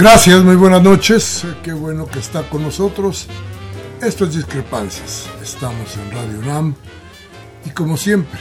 [0.00, 1.44] Gracias, muy buenas noches.
[1.62, 3.26] Qué bueno que está con nosotros.
[4.00, 5.28] Esto es Discrepancias.
[5.42, 6.74] Estamos en Radio UNAM
[7.66, 8.40] y como siempre,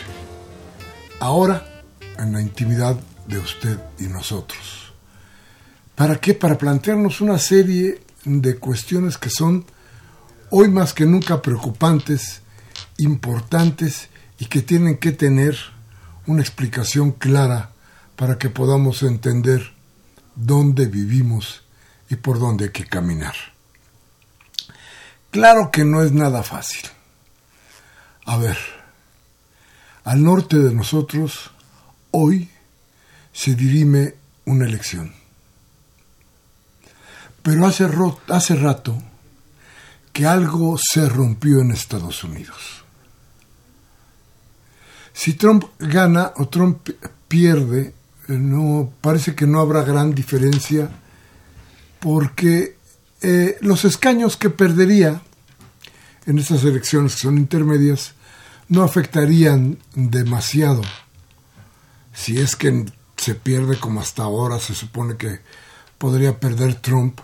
[1.19, 1.83] ahora
[2.17, 4.93] en la intimidad de usted y nosotros.
[5.95, 6.33] ¿Para qué?
[6.33, 9.65] Para plantearnos una serie de cuestiones que son
[10.51, 12.41] hoy más que nunca preocupantes,
[12.99, 14.07] importantes
[14.39, 15.57] y que tienen que tener
[16.25, 17.71] una explicación clara
[18.15, 19.77] para que podamos entender
[20.39, 21.63] dónde vivimos
[22.09, 23.35] y por dónde hay que caminar.
[25.31, 26.89] Claro que no es nada fácil.
[28.25, 28.57] A ver,
[30.03, 31.51] al norte de nosotros,
[32.11, 32.49] hoy
[33.33, 34.15] se dirime
[34.45, 35.13] una elección.
[37.43, 37.87] Pero hace,
[38.27, 38.97] hace rato
[40.13, 42.83] que algo se rompió en Estados Unidos.
[45.13, 46.89] Si Trump gana o Trump
[47.27, 47.93] pierde,
[48.37, 50.89] no parece que no habrá gran diferencia
[51.99, 52.77] porque
[53.21, 55.21] eh, los escaños que perdería
[56.25, 58.13] en estas elecciones que son intermedias
[58.67, 60.81] no afectarían demasiado.
[62.13, 62.85] Si es que
[63.17, 65.39] se pierde como hasta ahora se supone que
[65.97, 67.19] podría perder Trump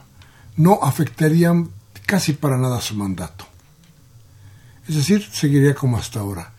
[0.57, 1.69] no afectarían
[2.05, 3.45] casi para nada su mandato.
[4.87, 6.53] Es decir seguiría como hasta ahora.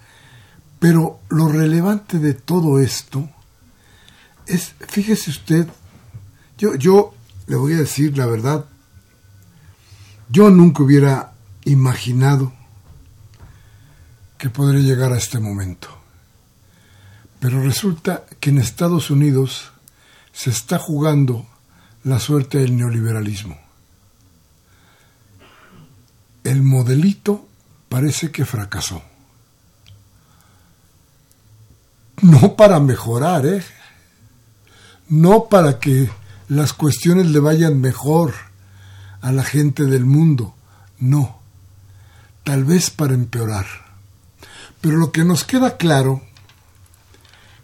[0.78, 3.28] Pero lo relevante de todo esto
[4.46, 5.68] es, fíjese usted,
[6.58, 7.14] yo, yo
[7.46, 8.64] le voy a decir la verdad,
[10.28, 11.32] yo nunca hubiera
[11.64, 12.52] imaginado
[14.38, 15.88] que podría llegar a este momento.
[17.40, 19.70] Pero resulta que en Estados Unidos
[20.32, 21.46] se está jugando
[22.04, 23.58] la suerte del neoliberalismo.
[26.44, 27.48] El modelito
[27.88, 29.02] parece que fracasó.
[32.22, 33.62] No para mejorar, ¿eh?
[35.08, 36.10] No para que
[36.48, 38.34] las cuestiones le vayan mejor
[39.20, 40.54] a la gente del mundo,
[40.98, 41.40] no,
[42.44, 43.66] tal vez para empeorar.
[44.80, 46.22] Pero lo que nos queda claro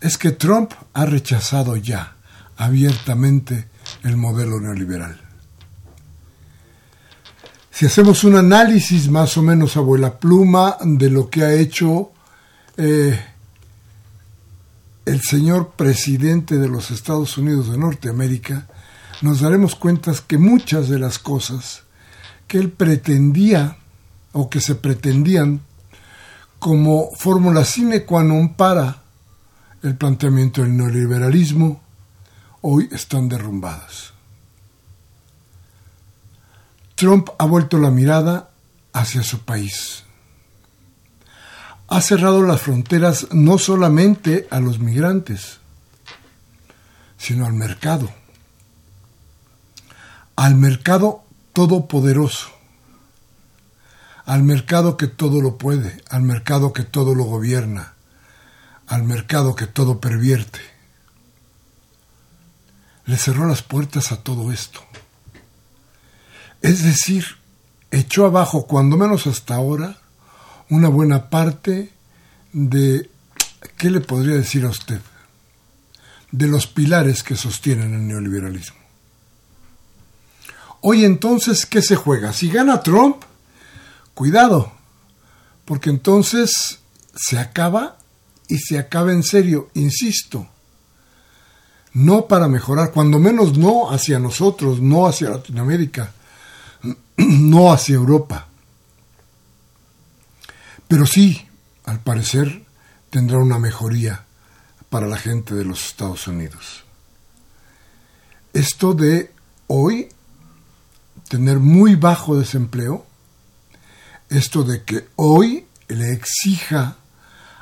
[0.01, 2.17] es que Trump ha rechazado ya
[2.57, 3.69] abiertamente
[4.03, 5.21] el modelo neoliberal.
[7.71, 12.13] Si hacemos un análisis más o menos a vuela pluma de lo que ha hecho
[12.77, 13.19] eh,
[15.13, 18.67] el señor presidente de los Estados Unidos de Norteamérica,
[19.21, 21.83] nos daremos cuenta que muchas de las cosas
[22.49, 23.77] que él pretendía
[24.33, 25.61] o que se pretendían
[26.59, 29.05] como fórmula sine qua non para
[29.85, 31.83] el planteamiento del neoliberalismo,
[32.63, 34.15] hoy están derrumbadas.
[36.95, 38.49] Trump ha vuelto la mirada
[38.95, 40.05] hacia su país
[41.93, 45.59] ha cerrado las fronteras no solamente a los migrantes,
[47.19, 48.11] sino al mercado.
[50.35, 51.23] Al mercado
[51.53, 52.49] todopoderoso.
[54.25, 57.93] Al mercado que todo lo puede, al mercado que todo lo gobierna,
[58.87, 60.61] al mercado que todo pervierte.
[63.05, 64.81] Le cerró las puertas a todo esto.
[66.63, 67.27] Es decir,
[67.91, 69.99] echó abajo, cuando menos hasta ahora,
[70.73, 71.93] una buena parte
[72.55, 73.11] de,
[73.77, 75.03] ¿qué le podría decir a usted?
[76.31, 78.79] De los pilares que sostienen el neoliberalismo.
[80.81, 82.33] Hoy entonces, ¿qué se juega?
[82.33, 83.19] Si gana Trump,
[84.15, 84.73] cuidado,
[85.67, 86.81] porque entonces
[87.15, 87.99] se acaba
[88.49, 90.49] y se acaba en serio, insisto.
[91.93, 96.13] no para mejorar, cuando menos no hacia nosotros, no hacia Latinoamérica,
[97.19, 98.49] no hacia Europa.
[100.93, 101.49] Pero sí,
[101.87, 102.67] al parecer,
[103.09, 104.27] tendrá una mejoría
[104.91, 106.85] para la gente de los Estados Unidos.
[108.53, 109.33] Esto de
[109.69, 110.11] hoy
[111.31, 113.07] tener muy bajo desempleo,
[114.29, 116.99] esto de que hoy le exija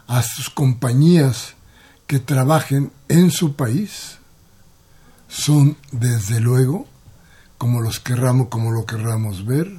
[0.08, 1.54] a sus compañías
[2.08, 4.18] que trabajen en su país,
[5.28, 6.88] son desde luego,
[7.58, 9.70] como los querramos, como lo querramos ver,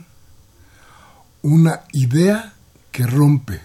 [1.42, 2.54] una idea
[2.92, 3.62] que rompe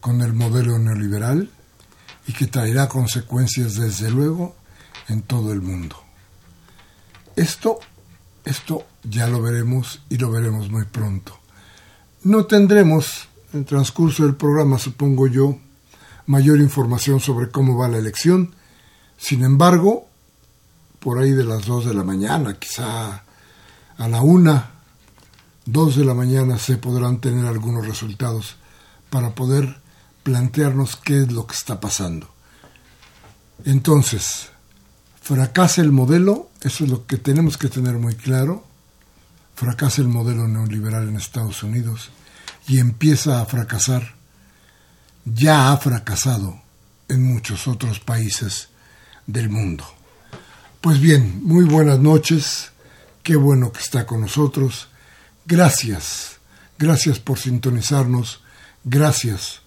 [0.00, 1.50] con el modelo neoliberal
[2.26, 4.56] y que traerá consecuencias desde luego
[5.08, 5.96] en todo el mundo.
[7.34, 7.78] Esto,
[8.44, 11.38] esto ya lo veremos y lo veremos muy pronto.
[12.22, 15.58] No tendremos en el transcurso del programa, supongo yo,
[16.26, 18.54] mayor información sobre cómo va la elección.
[19.16, 20.08] Sin embargo,
[20.98, 23.22] por ahí de las dos de la mañana, quizá
[23.96, 24.75] a la una,
[25.66, 28.56] dos de la mañana se podrán tener algunos resultados
[29.10, 29.80] para poder
[30.22, 32.28] plantearnos qué es lo que está pasando.
[33.64, 34.48] Entonces,
[35.20, 38.64] fracasa el modelo, eso es lo que tenemos que tener muy claro,
[39.54, 42.10] fracasa el modelo neoliberal en Estados Unidos
[42.68, 44.14] y empieza a fracasar,
[45.24, 46.60] ya ha fracasado
[47.08, 48.68] en muchos otros países
[49.26, 49.84] del mundo.
[50.80, 52.70] Pues bien, muy buenas noches,
[53.22, 54.88] qué bueno que está con nosotros,
[55.46, 56.38] gracias,
[56.78, 58.42] gracias por sintonizarnos,
[58.84, 59.62] gracias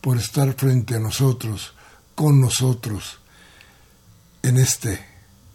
[0.00, 1.74] por estar frente a nosotros,
[2.14, 3.18] con nosotros,
[4.42, 5.04] en este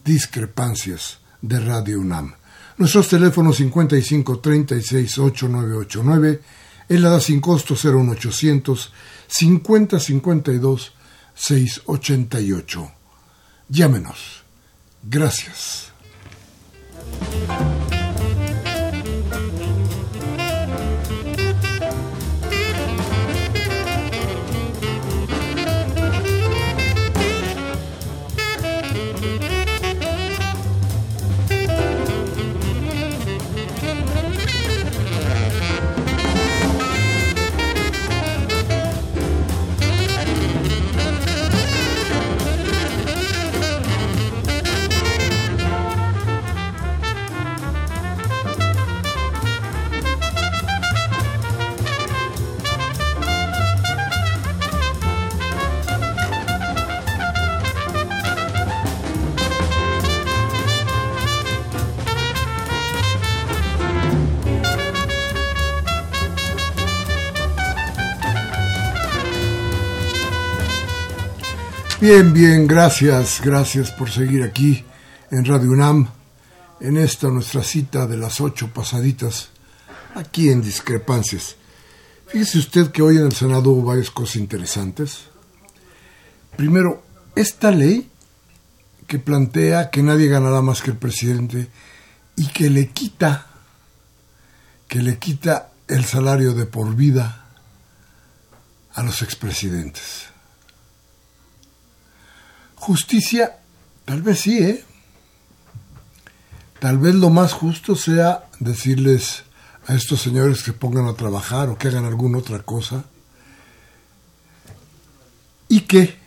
[0.04, 2.34] Discrepancias de Radio UNAM.
[2.78, 6.42] Nuestros teléfonos 55 36 8989,
[6.88, 8.94] el ADA sin costo 01800
[9.28, 10.94] 50 52
[11.36, 12.92] 688.
[13.70, 14.44] Llámenos.
[15.04, 15.92] Gracias.
[72.12, 74.84] Bien, bien, gracias, gracias por seguir aquí
[75.30, 76.10] en Radio UNAM,
[76.80, 79.50] en esta nuestra cita de las ocho pasaditas,
[80.16, 81.56] aquí en Discrepancias.
[82.26, 85.26] Fíjese usted que hoy en el Senado hubo varias cosas interesantes.
[86.58, 87.04] Primero,
[87.36, 88.10] esta ley
[89.06, 91.70] que plantea que nadie ganará más que el presidente
[92.36, 93.46] y que le quita,
[94.88, 97.46] que le quita el salario de por vida
[98.96, 100.30] a los expresidentes.
[102.80, 103.58] Justicia,
[104.06, 104.84] tal vez sí, ¿eh?
[106.80, 109.44] Tal vez lo más justo sea decirles
[109.86, 113.04] a estos señores que pongan a trabajar o que hagan alguna otra cosa
[115.68, 116.18] y que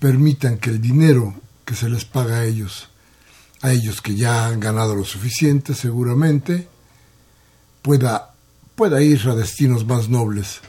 [0.00, 1.34] permitan que el dinero
[1.64, 2.88] que se les paga a ellos,
[3.62, 6.66] a ellos que ya han ganado lo suficiente seguramente,
[7.80, 8.34] pueda,
[8.74, 10.60] pueda ir a destinos más nobles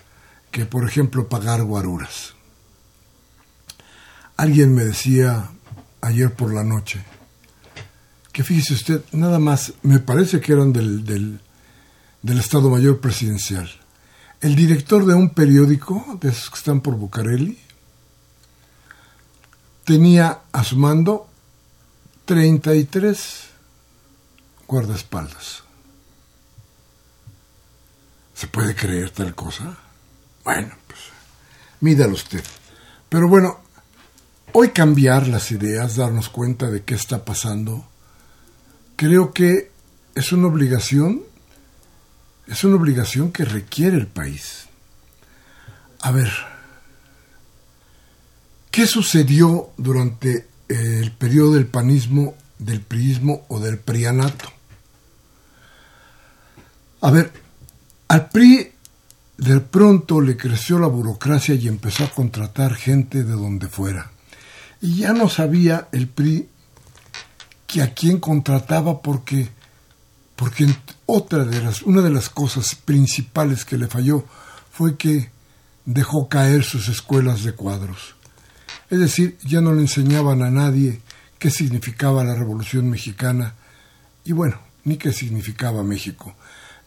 [0.51, 2.36] que, por ejemplo, pagar guaruras.
[4.37, 5.49] Alguien me decía
[6.01, 7.03] ayer por la noche
[8.37, 13.67] que fíjese usted, nada más, me parece que eran del, del, Estado Mayor Presidencial.
[14.41, 17.57] El director de un periódico, de esos que están por Bucareli,
[19.85, 21.27] tenía a su mando
[22.25, 23.47] 33
[24.67, 25.63] guardaespaldas.
[28.35, 29.79] ¿Se puede creer tal cosa?
[30.43, 30.99] Bueno, pues
[31.79, 32.43] mídalo usted.
[33.09, 33.61] Pero bueno,
[34.59, 37.85] Hoy cambiar las ideas, darnos cuenta de qué está pasando,
[38.95, 39.69] creo que
[40.15, 41.21] es una obligación,
[42.47, 44.65] es una obligación que requiere el país.
[46.01, 46.31] A ver,
[48.71, 54.51] ¿qué sucedió durante el periodo del panismo, del priismo o del prianato?
[57.01, 57.31] A ver,
[58.07, 58.71] al PRI
[59.37, 64.16] de pronto le creció la burocracia y empezó a contratar gente de donde fuera
[64.81, 66.47] Y ya no sabía el PRI
[67.65, 69.49] que a quién contrataba porque,
[70.35, 70.67] porque
[71.05, 74.25] otra de las, una de las cosas principales que le falló
[74.71, 75.31] fue que
[75.85, 78.15] dejó caer sus escuelas de cuadros.
[78.89, 81.01] Es decir, ya no le enseñaban a nadie
[81.39, 83.55] qué significaba la Revolución Mexicana
[84.23, 86.35] y bueno, ni qué significaba México,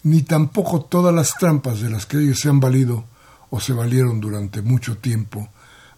[0.03, 3.05] ni tampoco todas las trampas de las que ellos se han valido
[3.51, 5.49] o se valieron durante mucho tiempo,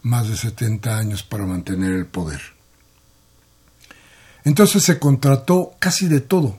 [0.02, 2.40] más de 70 años, para mantener el poder.
[4.44, 6.58] Entonces se contrató casi de todo.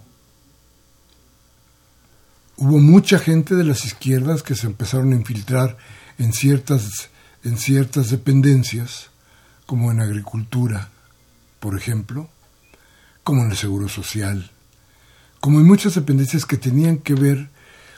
[2.56, 5.78] Hubo mucha gente de las izquierdas que se empezaron a infiltrar
[6.18, 7.10] en ciertas,
[7.44, 9.10] en ciertas dependencias,
[9.66, 10.90] como en agricultura,
[11.60, 12.30] por ejemplo,
[13.24, 14.52] como en el Seguro Social,
[15.40, 17.50] como en muchas dependencias que tenían que ver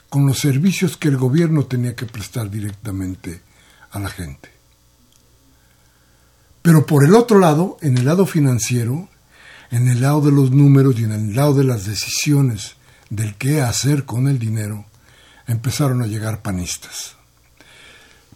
[0.08, 3.42] con los servicios que el gobierno tenía que prestar directamente
[3.90, 4.55] a la gente.
[6.66, 9.08] Pero por el otro lado, en el lado financiero,
[9.70, 12.74] en el lado de los números y en el lado de las decisiones
[13.08, 14.84] del qué hacer con el dinero,
[15.46, 17.14] empezaron a llegar panistas.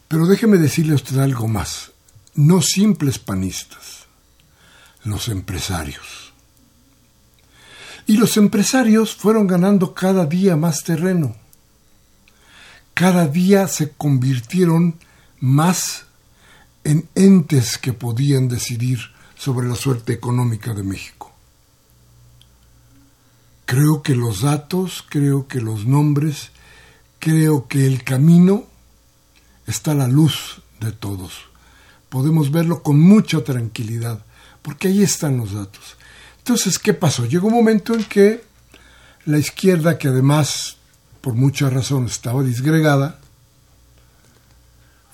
[0.07, 1.91] Pero déjeme decirle a usted algo más,
[2.37, 4.07] no simples panistas,
[5.03, 6.33] los empresarios.
[8.07, 11.35] Y los empresarios fueron ganando cada día más terreno.
[12.95, 15.01] Cada día se convirtieron
[15.41, 16.05] más
[16.85, 18.99] en entes que podían decidir
[19.37, 21.33] sobre la suerte económica de México.
[23.67, 26.51] Creo que los datos, creo que los nombres,
[27.19, 28.65] creo que el camino
[29.67, 31.33] está a la luz de todos.
[32.09, 34.25] Podemos verlo con mucha tranquilidad,
[34.63, 35.97] porque ahí están los datos.
[36.39, 37.27] Entonces, ¿qué pasó?
[37.27, 38.43] Llegó un momento en que
[39.27, 40.79] la izquierda, que además
[41.21, 43.20] por muchas razones estaba disgregada,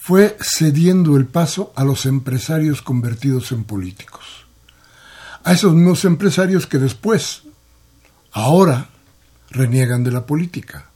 [0.07, 4.47] fue cediendo el paso a los empresarios convertidos en políticos.
[5.43, 7.43] A esos mismos empresarios que después,
[8.31, 8.89] ahora,
[9.51, 10.91] reniegan de la política,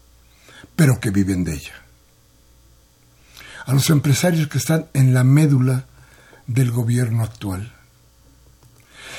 [0.77, 1.75] pero que viven de ella.
[3.67, 5.87] A los empresarios que están en la médula
[6.47, 7.73] del gobierno actual.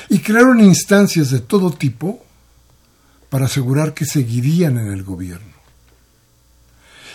[0.08, 2.24] Y crearon instancias de todo tipo
[3.28, 5.52] para asegurar que seguirían en el gobierno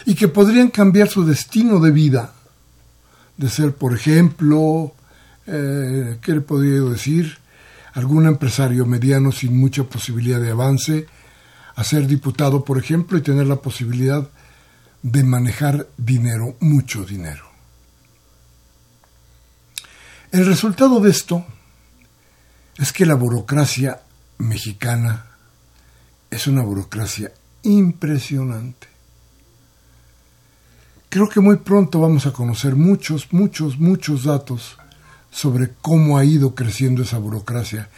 [0.05, 2.33] y que podrían cambiar su destino de vida
[3.37, 4.93] de ser, por ejemplo,
[5.45, 7.37] eh, ¿qué le podría decir?
[7.93, 11.07] Algún empresario mediano sin mucha posibilidad de avance,
[11.75, 14.27] a ser diputado, por ejemplo, y tener la posibilidad
[15.03, 17.45] de manejar dinero, mucho dinero.
[20.31, 21.45] El resultado de esto
[22.77, 24.01] es que la burocracia
[24.39, 25.25] mexicana
[26.29, 27.31] es una burocracia
[27.63, 28.86] impresionante.
[31.17, 34.77] Creo que muy pronto vamos a conocer muchos, muchos, muchos datos
[35.31, 37.89] sobre cómo ha ido creciendo esa burocracia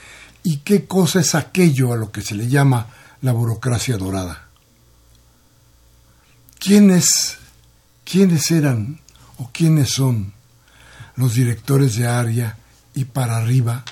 [0.42, 2.88] y qué cosa es aquello a lo que se le llama
[3.22, 4.48] la burocracia dorada.
[6.60, 7.40] ¿Quiénes,
[8.06, 9.02] quiénes eran
[9.38, 10.32] o quiénes son
[11.18, 12.58] los directores de área
[12.96, 13.84] y para arriba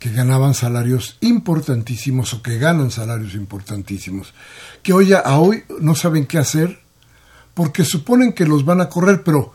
[0.00, 4.34] que ganaban salarios importantísimos o que ganan salarios importantísimos,
[4.82, 6.81] que hoy a hoy no saben qué hacer
[7.54, 9.54] porque suponen que los van a correr, pero,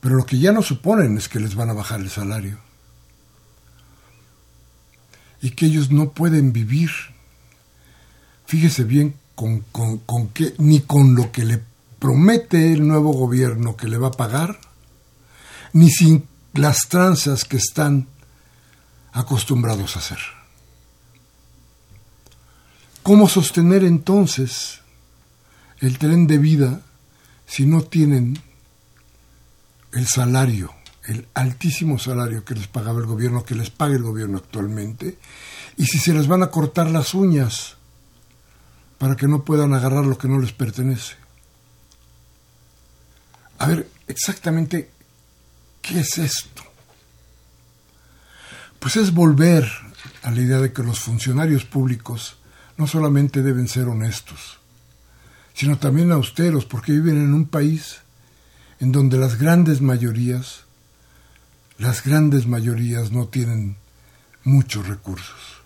[0.00, 2.58] pero lo que ya no suponen es que les van a bajar el salario.
[5.40, 6.90] Y que ellos no pueden vivir.
[8.46, 11.62] Fíjese bien con, con, qué, ni con lo que le
[11.98, 14.60] promete el nuevo gobierno que le va a pagar,
[15.72, 18.08] ni sin las tranzas que están
[19.12, 20.18] acostumbrados a hacer.
[23.02, 24.80] ¿Cómo sostener entonces
[25.78, 26.82] el tren de vida
[27.50, 28.40] si no tienen
[29.92, 30.72] el salario,
[31.06, 35.18] el altísimo salario que les pagaba el gobierno, que les paga el gobierno actualmente,
[35.76, 37.76] y si se les van a cortar las uñas
[38.98, 41.16] para que no puedan agarrar lo que no les pertenece.
[43.58, 44.88] A ver, exactamente,
[45.82, 46.62] ¿qué es esto?
[48.78, 49.68] Pues es volver
[50.22, 52.36] a la idea de que los funcionarios públicos
[52.76, 54.59] no solamente deben ser honestos,
[55.60, 57.98] sino también austeros, porque viven en un país
[58.78, 60.60] en donde las grandes mayorías,
[61.76, 63.76] las grandes mayorías no tienen
[64.42, 65.60] muchos recursos.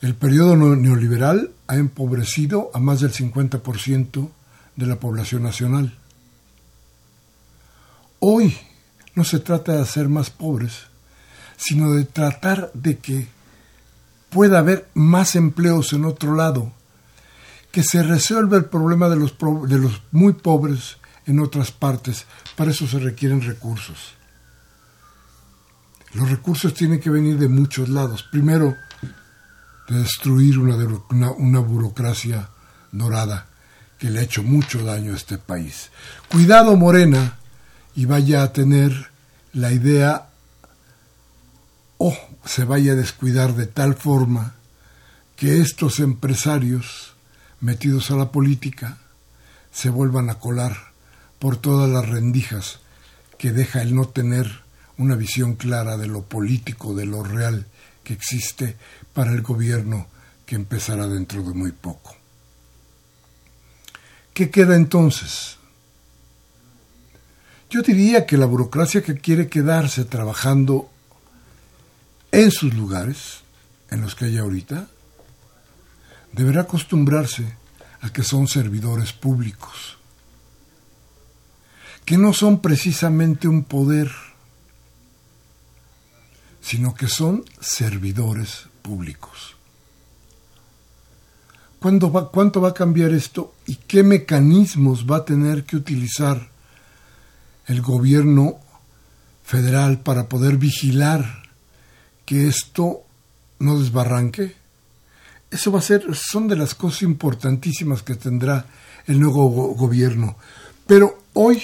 [0.00, 4.28] El periodo neoliberal ha empobrecido a más del 50%
[4.74, 5.96] de la población nacional.
[8.18, 8.58] Hoy
[9.14, 10.88] no se trata de hacer más pobres,
[11.56, 13.28] sino de tratar de que
[14.30, 16.72] pueda haber más empleos en otro lado
[17.74, 19.34] que se resuelva el problema de los,
[19.68, 22.24] de los muy pobres en otras partes.
[22.54, 24.14] Para eso se requieren recursos.
[26.12, 28.22] Los recursos tienen que venir de muchos lados.
[28.30, 28.76] Primero,
[29.88, 30.76] de destruir una,
[31.10, 32.48] una, una burocracia
[32.92, 33.48] dorada
[33.98, 35.90] que le ha hecho mucho daño a este país.
[36.28, 37.38] Cuidado, Morena,
[37.96, 39.10] y vaya a tener
[39.52, 40.28] la idea
[41.98, 44.54] o se vaya a descuidar de tal forma
[45.34, 47.13] que estos empresarios
[47.64, 48.98] metidos a la política
[49.72, 50.92] se vuelvan a colar
[51.38, 52.80] por todas las rendijas
[53.38, 54.62] que deja el no tener
[54.98, 57.66] una visión clara de lo político, de lo real
[58.04, 58.76] que existe
[59.14, 60.08] para el gobierno
[60.44, 62.14] que empezará dentro de muy poco.
[64.34, 65.56] ¿Qué queda entonces?
[67.70, 70.90] Yo diría que la burocracia que quiere quedarse trabajando
[72.30, 73.40] en sus lugares,
[73.90, 74.88] en los que hay ahorita,
[76.34, 77.46] deberá acostumbrarse
[78.00, 79.96] a que son servidores públicos,
[82.04, 84.10] que no son precisamente un poder,
[86.60, 89.56] sino que son servidores públicos.
[91.84, 96.48] Va, ¿Cuánto va a cambiar esto y qué mecanismos va a tener que utilizar
[97.66, 98.58] el gobierno
[99.44, 101.42] federal para poder vigilar
[102.24, 103.02] que esto
[103.58, 104.63] no desbarranque?
[105.54, 108.66] Eso va a ser, son de las cosas importantísimas que tendrá
[109.06, 110.36] el nuevo gobierno.
[110.84, 111.62] Pero hoy,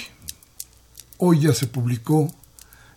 [1.17, 2.33] hoy ya se publicó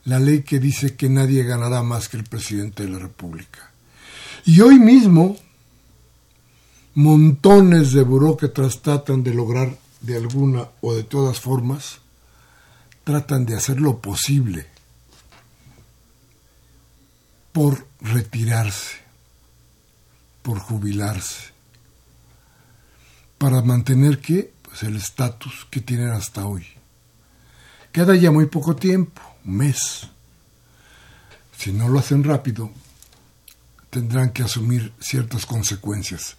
[0.04, 3.72] la ley que dice que nadie ganará más que el presidente de la República.
[4.44, 5.36] Y hoy mismo,
[6.94, 11.98] montones de burócratas tratan de lograr de alguna o de todas formas,
[13.02, 14.68] tratan de hacer lo posible
[17.50, 18.98] por retirarse,
[20.44, 21.52] por jubilarse,
[23.38, 26.66] para mantener que pues el estatus que tienen hasta hoy.
[27.90, 30.06] Queda ya muy poco tiempo, un mes.
[31.56, 32.70] Si no lo hacen rápido,
[33.88, 36.36] tendrán que asumir ciertas consecuencias.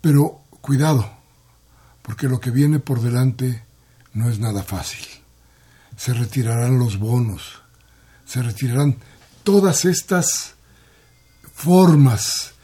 [0.00, 1.10] Pero cuidado,
[2.02, 3.64] porque lo que viene por delante
[4.12, 5.04] no es nada fácil.
[5.96, 7.60] Se retirarán los bonos,
[8.24, 8.98] se retirarán
[9.42, 10.54] todas estas
[11.52, 12.54] formas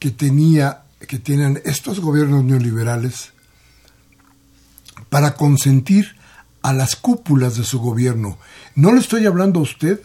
[0.00, 3.30] que tenía que tienen estos gobiernos neoliberales
[5.08, 6.16] para consentir
[6.62, 8.38] a las cúpulas de su gobierno.
[8.74, 10.00] No le estoy hablando a usted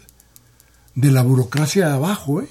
[0.95, 2.49] de la burocracia de abajo, ¿eh?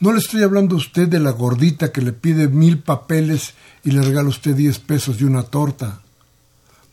[0.00, 3.90] No le estoy hablando a usted de la gordita que le pide mil papeles y
[3.90, 6.00] le regala usted diez pesos y una torta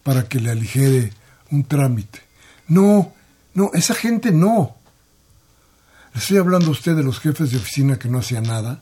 [0.01, 1.13] para que le aligere
[1.51, 2.21] un trámite.
[2.67, 3.13] No,
[3.53, 4.75] no, esa gente no.
[6.13, 8.81] Le estoy hablando a usted de los jefes de oficina que no hacían nada,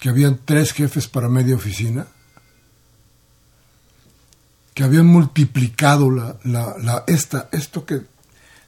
[0.00, 2.06] que habían tres jefes para media oficina,
[4.72, 8.06] que habían multiplicado la, esta, esto que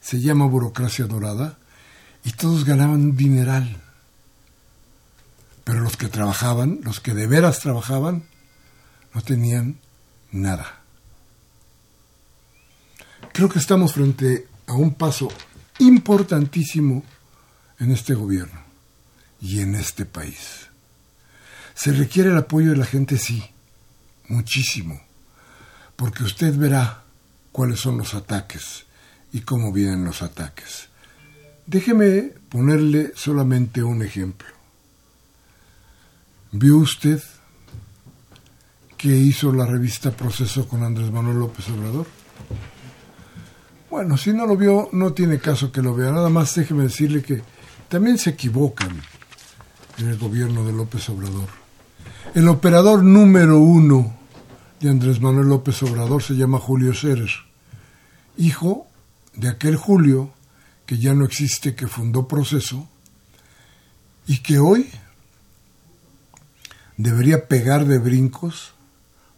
[0.01, 1.59] se llama burocracia dorada,
[2.23, 3.81] y todos ganaban un dineral.
[5.64, 8.25] Pero los que trabajaban, los que de veras trabajaban,
[9.14, 9.79] no tenían
[10.33, 10.81] nada.
[13.33, 15.29] Creo que estamos frente a un paso
[15.79, 17.03] importantísimo
[17.79, 18.61] en este gobierno
[19.40, 20.71] y en este país.
[21.74, 23.42] Se requiere el apoyo de la gente, sí,
[24.28, 25.00] muchísimo,
[25.96, 27.04] porque usted verá
[27.52, 28.85] cuáles son los ataques
[29.32, 30.88] y cómo vienen los ataques.
[31.66, 34.48] Déjeme ponerle solamente un ejemplo.
[36.50, 37.22] ¿Vio usted
[38.98, 42.06] qué hizo la revista Proceso con Andrés Manuel López Obrador?
[43.90, 46.11] Bueno, si no lo vio, no tiene caso que lo vea.
[46.11, 47.42] Nada más déjeme decirle que
[47.88, 49.00] también se equivocan
[49.98, 51.62] en el gobierno de López Obrador.
[52.35, 54.16] El operador número uno
[54.81, 57.33] de Andrés Manuel López Obrador se llama Julio Ceres,
[58.38, 58.87] hijo
[59.35, 60.33] de aquel Julio
[60.87, 62.88] que ya no existe, que fundó Proceso,
[64.27, 64.88] y que hoy
[66.97, 68.73] debería pegar de brincos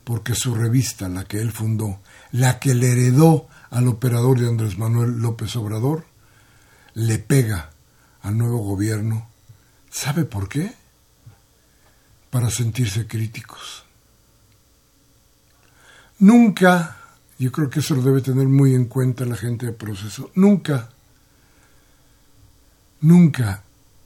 [0.05, 1.99] porque su revista, la que él fundó,
[2.31, 6.07] la que le heredó al operador de Andrés Manuel López Obrador,
[6.95, 7.71] le pega
[8.23, 9.27] al nuevo gobierno.
[9.91, 10.84] ¿Sabe por qué?
[12.35, 13.85] Para sentirse críticos.
[16.19, 16.97] Nunca,
[17.39, 20.91] yo creo que eso lo debe tener muy en cuenta la gente de proceso, nunca
[23.05, 23.63] Nunca,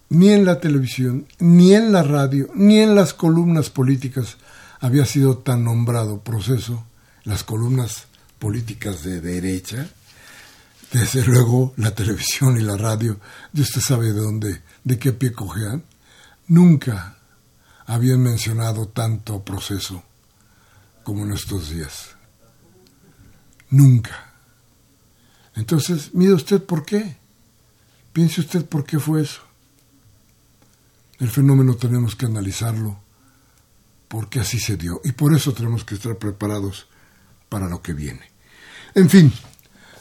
[0.08, 4.38] ni en la televisión, ni en la radio, ni en las columnas políticas
[4.80, 6.84] había sido tan nombrado proceso,
[7.22, 8.08] las columnas
[8.40, 9.88] políticas de derecha,
[10.92, 13.20] desde luego la televisión y la radio,
[13.54, 15.84] y usted sabe de dónde, de qué pie cojean,
[16.48, 17.17] nunca
[17.88, 20.04] habían mencionado tanto proceso
[21.02, 22.10] como en estos días.
[23.70, 24.34] Nunca.
[25.54, 27.16] Entonces, mire usted por qué.
[28.12, 29.40] Piense usted por qué fue eso.
[31.18, 33.00] El fenómeno tenemos que analizarlo
[34.06, 36.86] porque así se dio y por eso tenemos que estar preparados
[37.48, 38.30] para lo que viene.
[38.94, 39.32] En fin,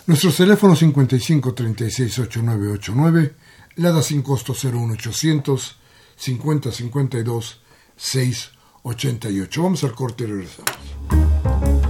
[0.07, 3.35] nuestro teléfono 55 36 8989,
[3.77, 5.77] da sin costo 01800
[6.17, 7.61] 50 52
[7.97, 9.63] 688.
[9.63, 11.86] Vamos al corte y regresamos.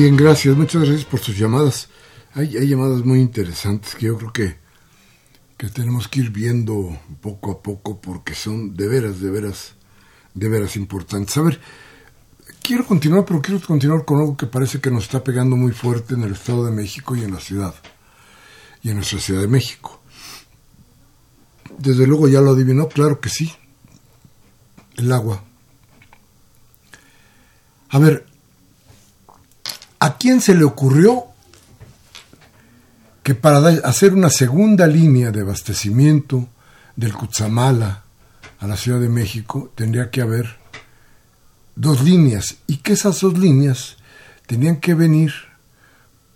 [0.00, 1.88] Bien, gracias, muchas gracias por sus llamadas.
[2.32, 4.56] Hay, hay llamadas muy interesantes que yo creo que,
[5.56, 9.74] que tenemos que ir viendo poco a poco porque son de veras, de veras,
[10.34, 11.36] de veras importantes.
[11.36, 11.60] A ver,
[12.62, 16.14] quiero continuar, pero quiero continuar con algo que parece que nos está pegando muy fuerte
[16.14, 17.74] en el Estado de México y en la ciudad,
[18.84, 20.00] y en nuestra Ciudad de México.
[21.76, 23.52] Desde luego ya lo adivinó, claro que sí.
[24.94, 25.42] El agua.
[27.88, 28.27] A ver,
[30.00, 31.24] ¿A quién se le ocurrió
[33.22, 36.48] que para hacer una segunda línea de abastecimiento
[36.96, 38.04] del Cutzamala
[38.58, 40.58] a la Ciudad de México tendría que haber
[41.76, 43.96] dos líneas y que esas dos líneas
[44.46, 45.32] tenían que venir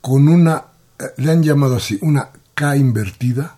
[0.00, 0.64] con una,
[0.98, 3.56] eh, le han llamado así, una K invertida,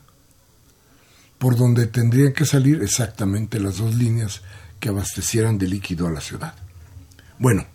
[1.38, 4.42] por donde tendrían que salir exactamente las dos líneas
[4.78, 6.54] que abastecieran de líquido a la ciudad.
[7.38, 7.66] Bueno,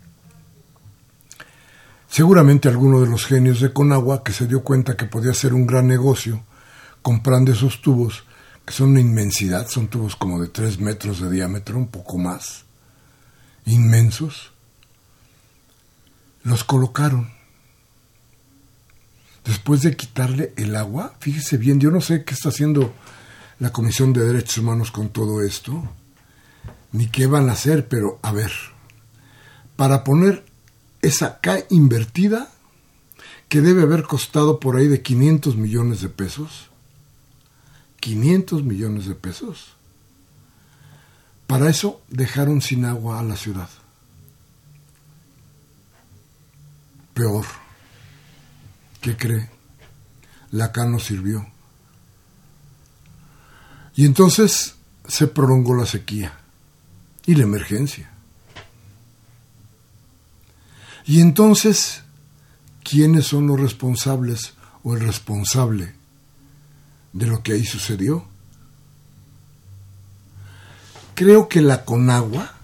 [2.10, 5.64] Seguramente alguno de los genios de Conagua que se dio cuenta que podía ser un
[5.64, 6.42] gran negocio
[7.02, 8.24] comprando esos tubos,
[8.66, 12.64] que son una inmensidad, son tubos como de tres metros de diámetro, un poco más,
[13.64, 14.50] inmensos,
[16.42, 17.30] los colocaron.
[19.44, 22.92] Después de quitarle el agua, fíjese bien, yo no sé qué está haciendo
[23.60, 25.88] la Comisión de Derechos Humanos con todo esto,
[26.90, 28.50] ni qué van a hacer, pero a ver,
[29.76, 30.49] para poner
[31.02, 32.50] esa K invertida
[33.48, 36.70] que debe haber costado por ahí de 500 millones de pesos.
[38.00, 39.72] 500 millones de pesos.
[41.46, 43.68] Para eso dejaron sin agua a la ciudad.
[47.12, 47.44] Peor.
[49.00, 49.50] ¿Qué cree?
[50.52, 51.46] La K no sirvió.
[53.96, 54.76] Y entonces
[55.08, 56.38] se prolongó la sequía
[57.26, 58.10] y la emergencia.
[61.10, 62.04] Y entonces,
[62.84, 65.92] ¿quiénes son los responsables o el responsable
[67.12, 68.24] de lo que ahí sucedió?
[71.16, 72.54] Creo que la Conagua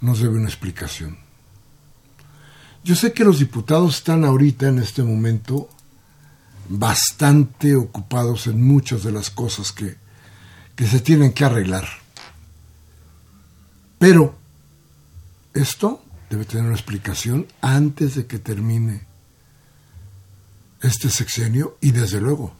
[0.00, 1.18] nos debe una explicación.
[2.82, 5.68] Yo sé que los diputados están ahorita, en este momento,
[6.70, 9.98] bastante ocupados en muchas de las cosas que,
[10.74, 11.86] que se tienen que arreglar.
[13.98, 14.34] Pero
[15.52, 19.02] esto debe tener una explicación antes de que termine
[20.82, 22.54] este sexenio y desde luego,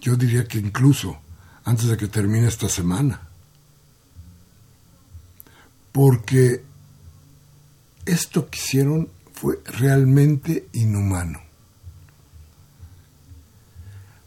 [0.00, 1.18] yo diría que incluso
[1.64, 3.20] antes de que termine esta semana.
[5.92, 6.64] Porque
[8.06, 11.40] esto que hicieron fue realmente inhumano.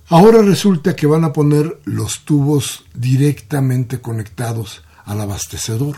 [0.08, 5.98] Ahora resulta que van a poner los tubos directamente conectados al abastecedor.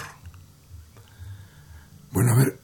[2.17, 2.59] Bueno, a ver,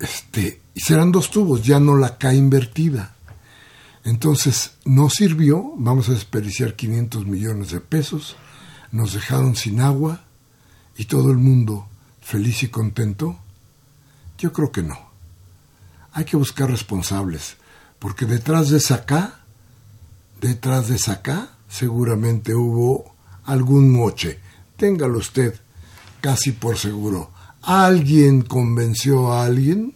[0.00, 3.14] este, y serán dos tubos, ya no la K invertida.
[4.02, 8.34] Entonces, no sirvió, vamos a desperdiciar 500 millones de pesos,
[8.90, 10.24] nos dejaron sin agua
[10.96, 11.86] y todo el mundo
[12.20, 13.38] feliz y contento.
[14.38, 14.98] Yo creo que no.
[16.10, 17.58] Hay que buscar responsables,
[18.00, 19.06] porque detrás de esa
[20.40, 21.22] detrás de esa
[21.68, 24.40] seguramente hubo algún moche.
[24.76, 25.54] Téngalo usted
[26.20, 27.30] casi por seguro
[27.62, 29.94] alguien convenció a alguien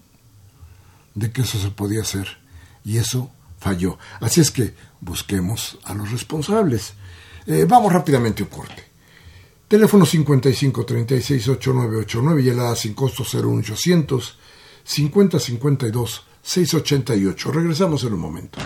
[1.15, 2.27] de que eso se podía hacer
[2.85, 3.99] y eso falló.
[4.21, 6.95] Así es que busquemos a los responsables.
[7.47, 8.85] Eh, vamos rápidamente a un corte.
[9.69, 14.39] Teléfono 55 36 8989 y el sin costo 01800
[14.85, 17.53] 50 52 688.
[17.53, 18.59] Regresamos en un momento.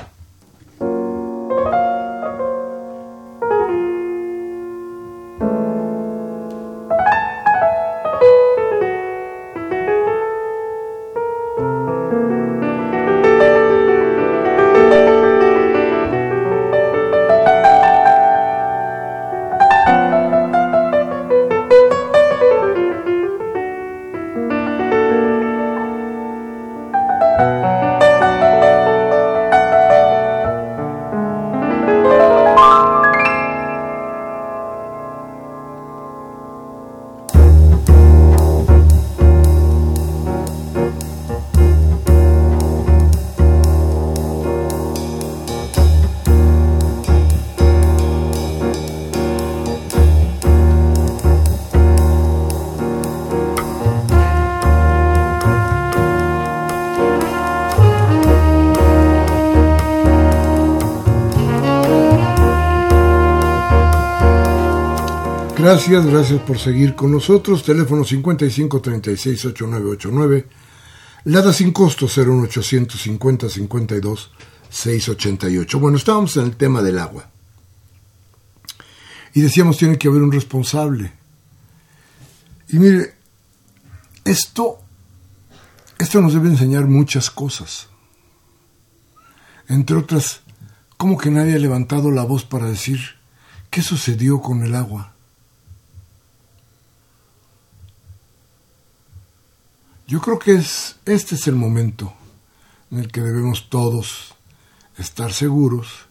[65.71, 67.63] Gracias, gracias por seguir con nosotros.
[67.63, 70.47] Teléfono 55368989.
[71.25, 74.31] Lada sin costo 01850 52
[74.71, 75.79] 688.
[75.79, 77.29] Bueno, estábamos en el tema del agua.
[79.35, 81.13] Y decíamos tiene que haber un responsable.
[82.71, 83.17] Y mire,
[84.25, 84.79] esto,
[85.99, 87.89] esto nos debe enseñar muchas cosas.
[89.69, 90.41] Entre otras,
[90.97, 93.01] ¿cómo que nadie ha levantado la voz para decir
[93.69, 95.18] qué sucedió con el agua?
[100.09, 102.15] Yo creo que es, este es el momento
[102.91, 104.35] en el que debemos todos
[104.97, 106.07] estar seguros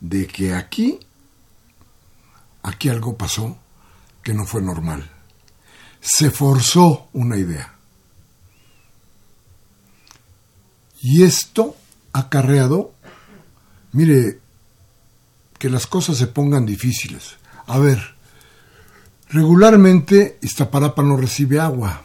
[0.00, 0.98] de que aquí,
[2.62, 3.58] aquí algo pasó
[4.22, 5.10] que no fue normal.
[6.00, 7.74] Se forzó una idea.
[11.02, 11.76] Y esto
[12.14, 12.94] ha acarreado,
[13.92, 14.40] mire,
[15.58, 17.36] que las cosas se pongan difíciles.
[17.66, 18.16] A ver,
[19.28, 22.04] regularmente Iztapalapa no recibe agua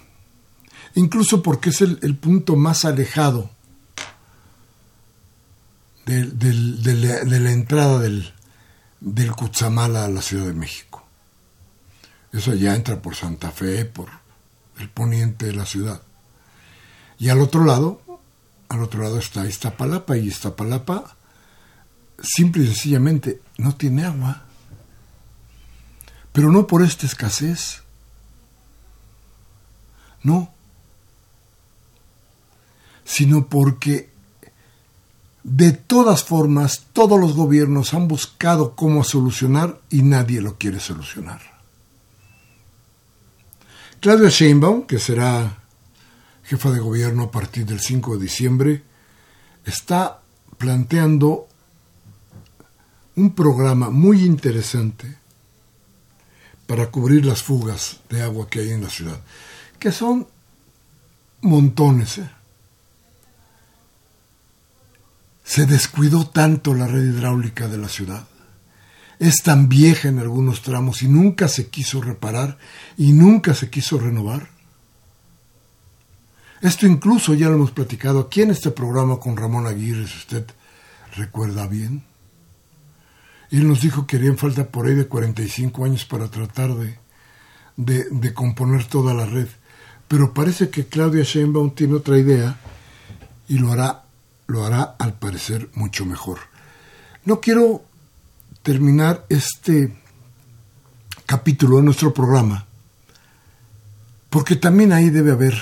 [0.96, 3.50] incluso porque es el, punto más alejado
[6.06, 6.26] de,
[7.26, 8.34] la, entrada del,
[9.00, 11.06] del a la Ciudad de México.
[12.32, 14.10] Eso ya entra por Santa Fe, por
[14.78, 16.02] el poniente de la ciudad.
[17.18, 18.02] Y al otro lado,
[18.70, 21.16] al otro lado está Iztapalapa, y Iztapalapa
[22.22, 24.44] simple y sencillamente no tiene agua.
[26.32, 27.84] Pero no por esta escasez.
[30.22, 30.54] No,
[33.10, 34.12] sino porque
[35.44, 41.42] de todas formas todos los gobiernos han buscado cómo solucionar y nadie lo quiere solucionar.
[44.00, 45.58] Claudia Sheinbaum, que será
[46.44, 48.84] jefa de gobierno a partir del 5 de diciembre,
[49.66, 50.22] está
[50.60, 51.48] planteando
[53.16, 55.18] un programa muy interesante
[56.68, 59.20] para cubrir las fugas de agua que hay en la ciudad,
[59.80, 60.28] que son
[61.42, 62.20] montones.
[62.20, 62.39] ¿eh?
[65.50, 68.28] Se descuidó tanto la red hidráulica de la ciudad.
[69.18, 72.60] Es tan vieja en algunos tramos y nunca se quiso reparar
[72.98, 74.50] y nunca se quiso renovar.
[76.62, 80.46] Esto incluso ya lo hemos platicado aquí en este programa con Ramón Aguirre, si usted
[81.16, 82.04] recuerda bien.
[83.50, 87.00] Él nos dijo que harían falta por ahí de 45 años para tratar de,
[87.76, 89.48] de, de componer toda la red.
[90.08, 92.60] Pero parece que Claudia Sheinbaum tiene otra idea
[93.48, 94.04] y lo hará
[94.50, 96.40] lo hará al parecer mucho mejor.
[97.24, 97.86] No quiero
[98.64, 99.96] terminar este
[101.26, 102.66] capítulo de nuestro programa,
[104.32, 105.56] porque también ahí debe haber,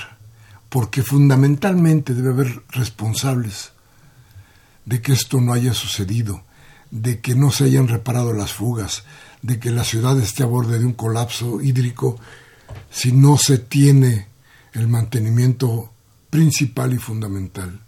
[0.69, 3.73] porque fundamentalmente debe haber responsables
[4.85, 6.43] de que esto no haya sucedido,
[6.89, 9.03] de que no se hayan reparado las fugas,
[9.41, 12.17] de que la ciudad esté a borde de un colapso hídrico
[12.89, 14.27] si no se tiene
[14.71, 15.91] el mantenimiento
[16.29, 17.81] principal y fundamental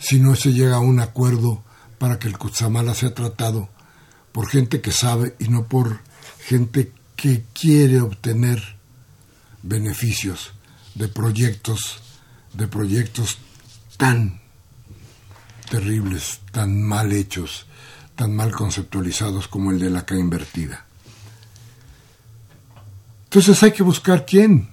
[0.00, 1.62] si no se llega a un acuerdo
[1.98, 3.68] para que el Cutzamala sea tratado
[4.32, 6.00] por gente que sabe y no por
[6.40, 8.76] gente que quiere obtener
[9.62, 10.52] beneficios
[10.94, 12.00] de proyectos,
[12.54, 13.38] de proyectos
[13.98, 14.40] tan
[15.70, 17.66] terribles, tan mal hechos,
[18.16, 20.86] tan mal conceptualizados como el de la K invertida.
[23.24, 24.70] Entonces hay que buscar quién,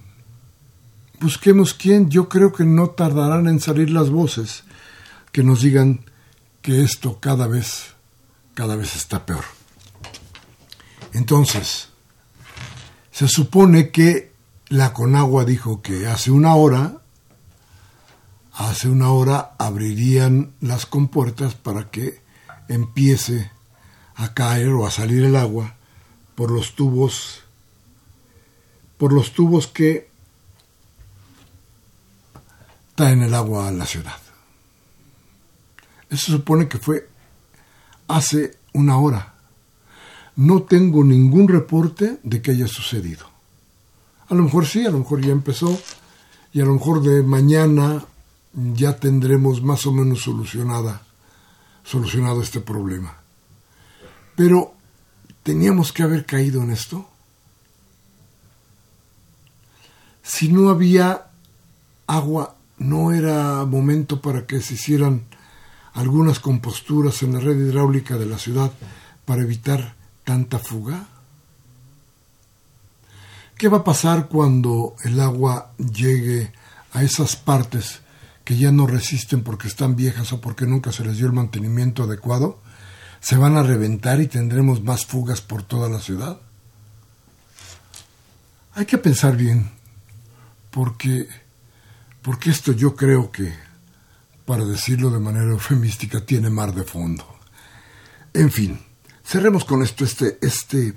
[1.20, 2.08] busquemos quién.
[2.08, 4.64] Yo creo que no tardarán en salir las voces
[5.32, 6.04] que nos digan
[6.62, 7.94] que esto cada vez,
[8.54, 9.44] cada vez está peor.
[11.12, 11.88] Entonces,
[13.10, 14.32] se supone que
[14.68, 17.02] la Conagua dijo que hace una hora,
[18.52, 22.22] hace una hora abrirían las compuertas para que
[22.68, 23.50] empiece
[24.14, 25.76] a caer o a salir el agua
[26.34, 27.42] por los tubos
[28.98, 30.10] por los tubos que
[32.96, 34.27] traen el agua a la ciudad.
[36.10, 37.08] Eso supone que fue
[38.08, 39.34] hace una hora.
[40.36, 43.26] No tengo ningún reporte de que haya sucedido.
[44.28, 45.80] A lo mejor sí, a lo mejor ya empezó
[46.52, 48.04] y a lo mejor de mañana
[48.52, 51.02] ya tendremos más o menos solucionada,
[51.84, 53.16] solucionado este problema.
[54.36, 54.74] Pero
[55.42, 57.08] teníamos que haber caído en esto.
[60.22, 61.30] Si no había
[62.06, 65.24] agua, no era momento para que se hicieran
[65.98, 68.72] algunas composturas en la red hidráulica de la ciudad
[69.24, 71.06] para evitar tanta fuga.
[73.56, 76.52] ¿Qué va a pasar cuando el agua llegue
[76.92, 78.00] a esas partes
[78.44, 82.04] que ya no resisten porque están viejas o porque nunca se les dio el mantenimiento
[82.04, 82.60] adecuado?
[83.20, 86.40] se van a reventar y tendremos más fugas por toda la ciudad.
[88.74, 89.70] Hay que pensar bien,
[90.70, 91.28] porque,
[92.22, 93.52] porque esto yo creo que,
[94.48, 97.22] para decirlo de manera eufemística, tiene mar de fondo.
[98.32, 98.80] En fin,
[99.22, 100.94] cerremos con esto este, este,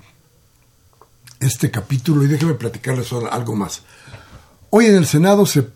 [1.38, 3.82] este capítulo y déjeme platicarles algo más.
[4.70, 5.68] Hoy en el Senado se,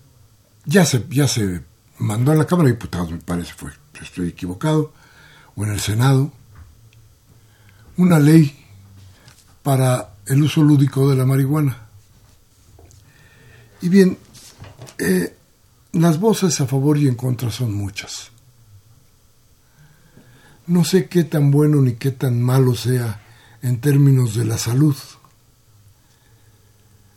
[0.64, 1.60] ya, se, ya se
[1.98, 4.94] mandó a la Cámara de Diputados, me parece, fue, estoy equivocado,
[5.54, 6.32] o en el Senado,
[7.98, 8.58] una ley
[9.62, 11.88] para el uso lúdico de la marihuana.
[13.82, 14.16] Y bien,
[14.96, 15.36] eh,
[15.98, 18.30] las voces a favor y en contra son muchas.
[20.66, 23.22] No sé qué tan bueno ni qué tan malo sea
[23.62, 24.96] en términos de la salud.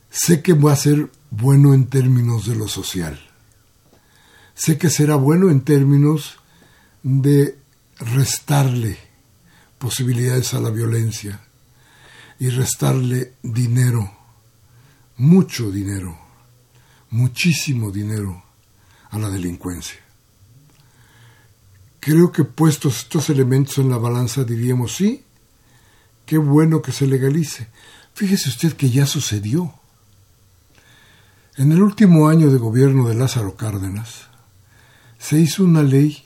[0.10, 3.20] Sé que va a ser bueno en términos de lo social.
[4.54, 6.38] Sé que será bueno en términos
[7.02, 7.58] de
[8.00, 8.98] restarle
[9.78, 11.42] posibilidades a la violencia
[12.40, 14.12] y restarle dinero,
[15.18, 16.18] mucho dinero,
[17.10, 18.49] muchísimo dinero
[19.10, 20.00] a la delincuencia.
[22.00, 25.24] Creo que puestos estos elementos en la balanza diríamos sí,
[26.26, 27.68] qué bueno que se legalice.
[28.14, 29.74] Fíjese usted que ya sucedió.
[31.58, 34.28] En el último año de gobierno de Lázaro Cárdenas,
[35.18, 36.24] se hizo una ley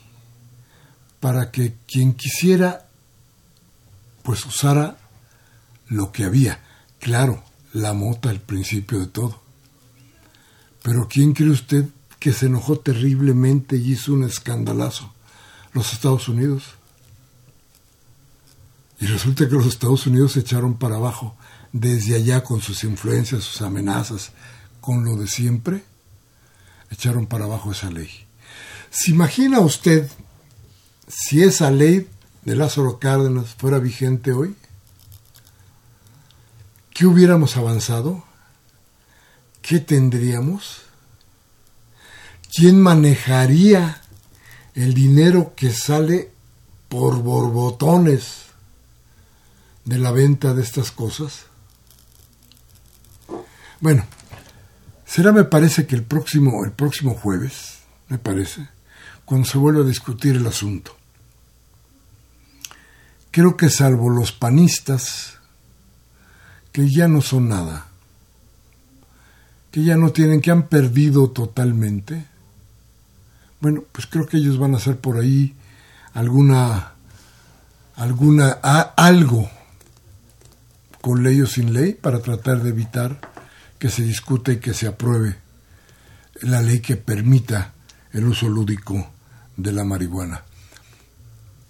[1.20, 2.88] para que quien quisiera
[4.22, 4.98] pues usara
[5.88, 6.60] lo que había.
[7.00, 7.44] Claro,
[7.74, 9.42] la mota el principio de todo.
[10.84, 11.86] Pero ¿quién cree usted
[12.24, 15.14] que se enojó terriblemente y hizo un escandalazo?
[15.74, 16.64] Los Estados Unidos.
[19.02, 21.36] Y resulta que los Estados Unidos se echaron para abajo
[21.74, 24.32] desde allá con sus influencias, sus amenazas,
[24.80, 25.84] con lo de siempre,
[26.92, 28.10] echaron para abajo esa ley.
[28.90, 30.10] ¿Se imagina usted
[31.10, 32.08] si esa ley
[32.46, 34.56] de Lázaro Cárdenas fuera vigente hoy?
[36.94, 38.24] ¿Qué hubiéramos avanzado?
[39.62, 40.84] ¿Qué tendríamos?
[42.56, 44.02] ¿Quién manejaría
[44.76, 46.32] el dinero que sale
[46.90, 48.44] por borbotones
[49.86, 51.46] de la venta de estas cosas?
[53.80, 54.06] Bueno,
[55.06, 58.68] será me parece que el próximo, el próximo jueves, me parece,
[59.26, 60.96] cuando se vuelva a discutir el asunto
[63.34, 65.40] creo que salvo los panistas,
[66.72, 67.88] que ya no son nada,
[69.72, 72.28] que ya no tienen, que han perdido totalmente,
[73.64, 75.56] bueno, pues creo que ellos van a hacer por ahí
[76.14, 76.96] alguna,
[77.96, 79.50] alguna, algo
[81.00, 83.22] con ley o sin ley para tratar de evitar
[83.80, 85.38] que se discute y que se apruebe
[86.42, 87.74] la ley que permita
[88.12, 89.10] el uso lúdico
[89.56, 90.44] de la marihuana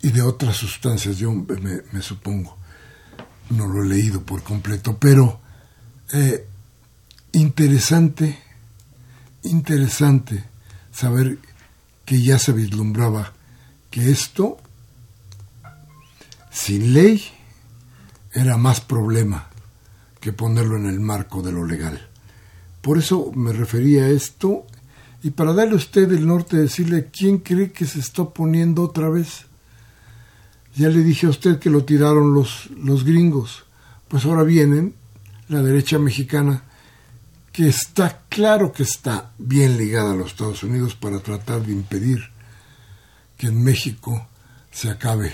[0.01, 2.57] y de otras sustancias, yo me, supongo.
[3.51, 5.41] No lo he leído por completo, pero
[6.11, 6.47] eh,
[7.33, 8.39] interesante,
[9.43, 10.43] interesante
[10.91, 11.37] saber
[12.05, 13.33] que ya se vislumbraba
[13.89, 14.57] que esto,
[16.51, 17.23] sin ley,
[18.33, 19.49] era más problema
[20.19, 22.09] que ponerlo en el marco de lo legal.
[22.81, 24.65] Por eso me refería a esto
[25.21, 29.09] y para darle a usted el norte, decirle quién cree que se está poniendo otra
[29.09, 29.45] vez
[30.75, 33.65] ya le dije a usted que lo tiraron los, los gringos.
[34.07, 34.95] Pues ahora vienen
[35.47, 36.63] la derecha mexicana
[37.53, 42.31] que está claro que está bien ligada a los Estados Unidos para tratar de impedir
[43.37, 44.27] que en México
[44.71, 45.31] se acabe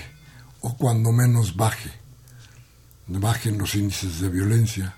[0.60, 1.90] o cuando menos baje,
[3.06, 4.96] bajen los índices de violencia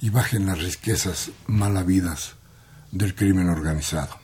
[0.00, 2.36] y bajen las riquezas malavidas
[2.92, 4.16] del crimen organizado.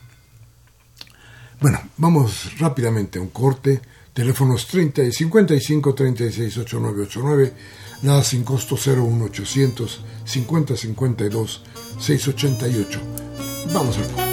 [1.61, 3.82] Bueno, vamos rápidamente a un corte.
[4.16, 7.52] Teléfonos 30 y 55 36 8989,
[8.00, 11.62] nada sin costo 01800 50 52
[12.00, 13.00] 688.
[13.74, 14.25] Vamos al corte.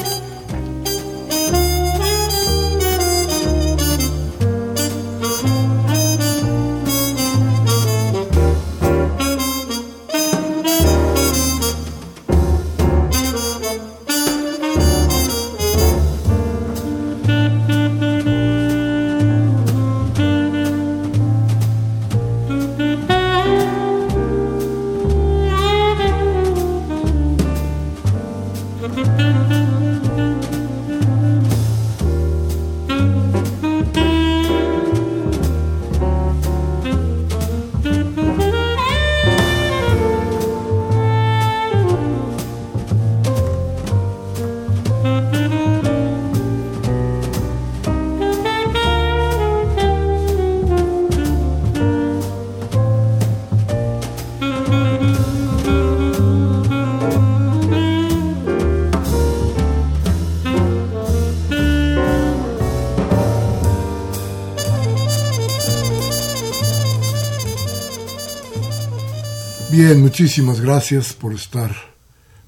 [69.97, 71.71] Muchísimas gracias por estar,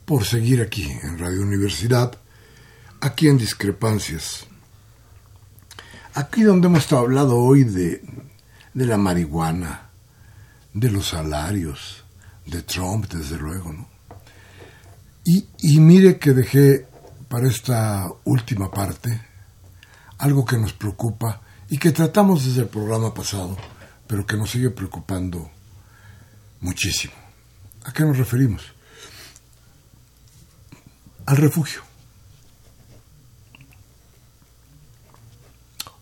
[0.06, 2.18] por seguir aquí en Radio Universidad,
[3.02, 4.48] aquí en Discrepancias.
[6.16, 8.02] Aquí donde hemos hablado hoy de,
[8.74, 9.90] la marihuana,
[10.74, 12.04] de los salarios,
[12.48, 13.90] de Trump, desde luego, ¿no?
[15.24, 16.88] Y mire que dejé
[17.28, 19.22] para esta última parte
[20.18, 23.56] algo que nos preocupa y que tratamos desde el programa pasado,
[24.08, 25.50] pero que nos sigue preocupando
[26.62, 27.25] muchísimo.
[27.86, 28.64] ¿A qué nos referimos?
[31.26, 31.82] Al refugio.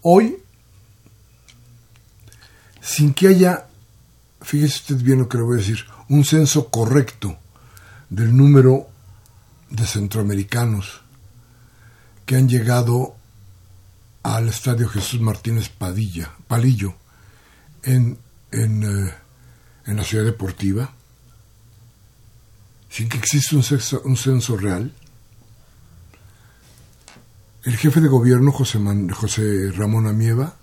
[0.01, 0.37] Hoy,
[2.81, 3.67] sin que haya,
[4.41, 7.37] fíjese usted bien lo que le voy a decir, un censo correcto
[8.09, 8.87] del número
[9.69, 11.01] de centroamericanos
[12.25, 13.15] que han llegado
[14.23, 16.95] al estadio Jesús Martínez Padilla, Palillo
[17.83, 18.17] en,
[18.51, 19.13] en eh,
[19.85, 20.93] en la ciudad deportiva,
[22.93, 23.63] sin que exista un,
[24.11, 24.93] un censo real.
[27.63, 28.79] El jefe de gobierno, José,
[29.11, 30.57] José Ramón Amieva,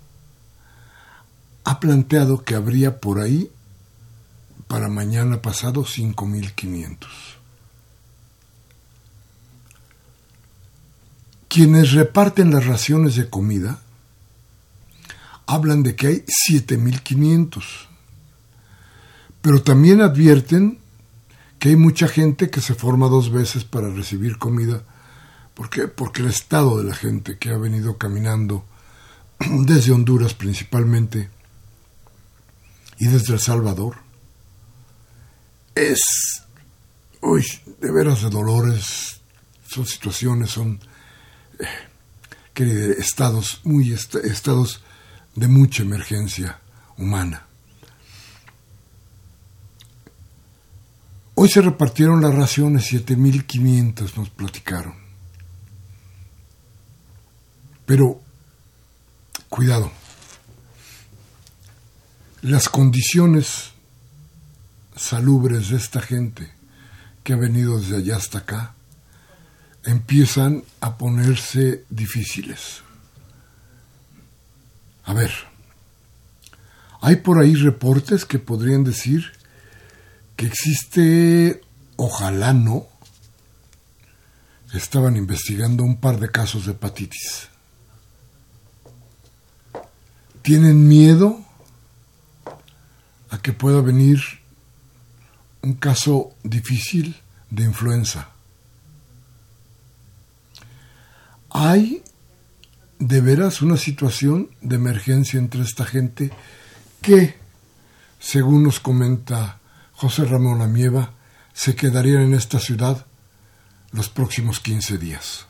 [1.65, 3.51] ha planteado que habría por ahí
[4.69, 6.97] para mañana pasado 5.500.
[11.49, 13.81] Quienes reparten las raciones de comida
[15.47, 17.89] hablan de que hay 7.500
[19.41, 20.80] pero también advierten
[21.61, 24.81] que hay mucha gente que se forma dos veces para recibir comida.
[25.53, 25.87] ¿Por qué?
[25.87, 28.65] Porque el estado de la gente que ha venido caminando
[29.39, 31.29] desde Honduras principalmente
[32.97, 33.97] y desde El Salvador
[35.75, 36.01] es,
[37.21, 37.45] uy,
[37.79, 39.21] de veras de dolores,
[39.67, 40.79] son situaciones, son
[41.59, 44.81] eh, estados, muy estados
[45.35, 46.59] de mucha emergencia
[46.97, 47.45] humana.
[51.43, 54.93] Hoy se repartieron las raciones, 7.500 nos platicaron.
[57.83, 58.21] Pero,
[59.49, 59.91] cuidado,
[62.43, 63.71] las condiciones
[64.95, 66.53] salubres de esta gente
[67.23, 68.75] que ha venido desde allá hasta acá
[69.83, 72.83] empiezan a ponerse difíciles.
[75.05, 75.31] A ver,
[77.01, 79.40] hay por ahí reportes que podrían decir
[80.41, 81.61] que existe,
[81.97, 82.87] ojalá no,
[84.73, 87.49] estaban investigando un par de casos de hepatitis.
[90.41, 91.45] Tienen miedo
[93.29, 94.19] a que pueda venir
[95.61, 97.21] un caso difícil
[97.51, 98.29] de influenza.
[101.51, 102.01] Hay
[102.97, 106.31] de veras una situación de emergencia entre esta gente
[106.99, 107.35] que,
[108.19, 109.60] según nos comenta
[110.01, 111.13] José Ramón Amieva
[111.53, 113.05] se quedaría en esta ciudad
[113.91, 115.45] los próximos 15 días.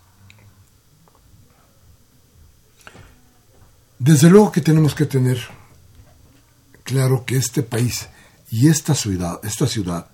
[3.97, 5.39] Desde luego que tenemos que tener
[6.83, 8.09] claro que este país
[8.49, 10.09] y esta ciudad, esta ciudad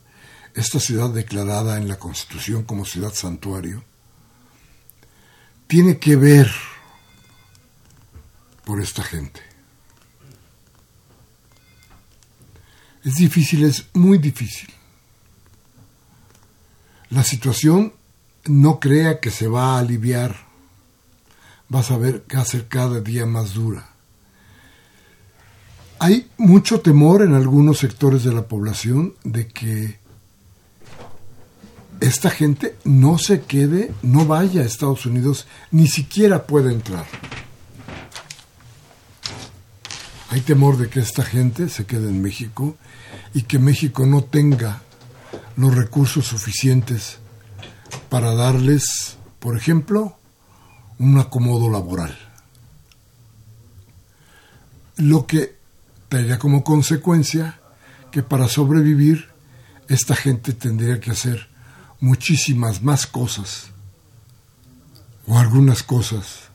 [0.53, 3.83] esta ciudad declarada en la Constitución como ciudad santuario,
[5.65, 6.51] tiene que ver
[8.65, 9.46] por esta gente.
[13.07, 14.67] Es difícil, es muy difícil.
[17.09, 17.93] La situación
[18.47, 20.35] no crea que se va a aliviar.
[21.69, 23.91] Vas a ver que va a ser cada día más dura.
[25.99, 29.99] Hay mucho temor en algunos sectores de la población de que
[32.01, 37.05] esta gente no se quede, no vaya a Estados Unidos, ni siquiera pueda entrar.
[40.29, 42.75] Hay temor de que esta gente se quede en México
[43.37, 44.81] y que México no tenga
[45.57, 47.19] los recursos suficientes
[48.09, 50.17] para darles, por ejemplo,
[50.97, 52.17] un acomodo laboral.
[54.95, 55.55] Lo que
[56.09, 57.59] traería como consecuencia
[58.09, 59.29] que para sobrevivir
[59.87, 61.47] esta gente tendría que hacer
[61.99, 63.67] muchísimas más cosas
[65.27, 66.49] o algunas cosas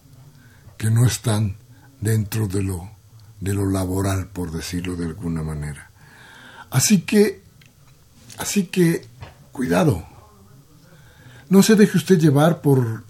[0.77, 1.59] que no están
[2.01, 2.91] dentro de lo
[3.39, 5.92] de lo laboral, por decirlo de alguna manera.
[6.73, 7.43] Así que,
[8.39, 9.07] así que,
[9.53, 10.05] cuidado.
[11.51, 13.05] No se deje usted llevar por,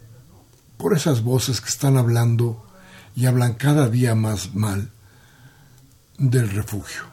[0.77, 2.67] por esas voces que están hablando
[3.15, 4.91] y hablan cada día más mal
[6.19, 7.05] del refugio.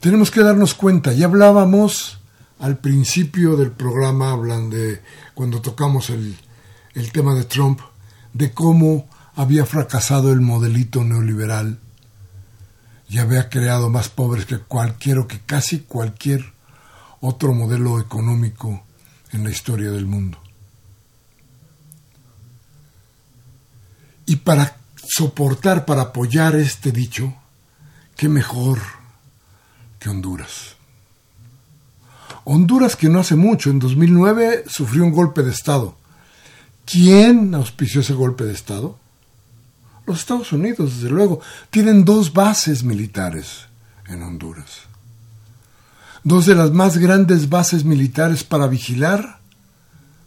[0.00, 2.18] Tenemos que darnos cuenta, ya hablábamos
[2.58, 5.00] al principio del programa, hablan de
[5.34, 6.36] cuando tocamos el,
[6.94, 7.80] el tema de Trump,
[8.32, 11.78] de cómo había fracasado el modelito neoliberal
[13.14, 16.52] y había creado más pobres que cualquier o que casi cualquier
[17.20, 18.82] otro modelo económico
[19.30, 20.36] en la historia del mundo.
[24.26, 27.32] Y para soportar, para apoyar este dicho,
[28.16, 28.80] qué mejor
[30.00, 30.74] que Honduras.
[32.42, 35.96] Honduras que no hace mucho, en 2009 sufrió un golpe de Estado.
[36.84, 38.98] ¿Quién auspició ese golpe de Estado?
[40.06, 41.40] Los Estados Unidos, desde luego,
[41.70, 43.66] tienen dos bases militares
[44.06, 44.82] en Honduras.
[46.22, 49.40] Dos de las más grandes bases militares para vigilar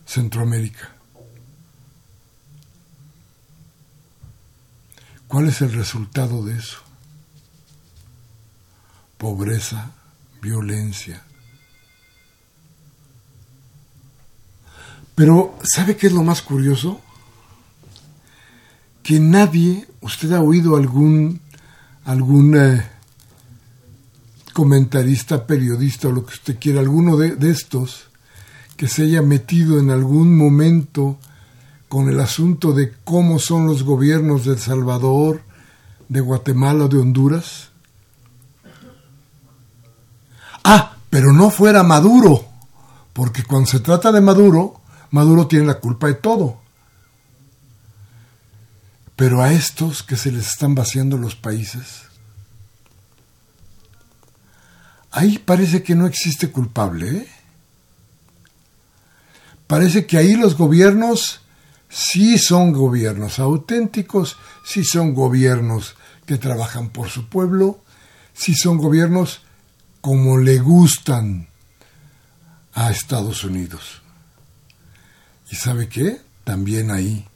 [0.06, 0.94] Centroamérica.
[5.28, 6.78] ¿Cuál es el resultado de eso?
[9.18, 9.92] Pobreza,
[10.42, 11.22] violencia.
[15.16, 17.02] Pero, ¿sabe qué es lo más curioso?
[19.08, 21.40] Que nadie, usted ha oído algún,
[22.04, 22.86] algún eh,
[24.52, 28.10] comentarista, periodista o lo que usted quiera, alguno de, de estos,
[28.76, 31.18] que se haya metido en algún momento
[31.88, 35.40] con el asunto de cómo son los gobiernos de El Salvador,
[36.10, 37.70] de Guatemala de Honduras?
[40.66, 42.44] Ah, pero no fuera Maduro,
[43.14, 44.82] porque cuando se trata de Maduro,
[45.12, 46.67] Maduro tiene la culpa de todo.
[49.18, 52.04] Pero a estos que se les están vaciando los países,
[55.10, 57.10] ahí parece que no existe culpable.
[57.10, 57.28] ¿eh?
[59.66, 61.42] Parece que ahí los gobiernos
[61.90, 65.96] sí son gobiernos auténticos, sí son gobiernos
[66.28, 67.84] que trabajan por su pueblo,
[68.36, 69.42] sí son gobiernos
[70.00, 71.48] como le gustan
[72.74, 74.04] a Estados Unidos.
[75.50, 76.22] ¿Y sabe qué?
[76.44, 77.28] También ahí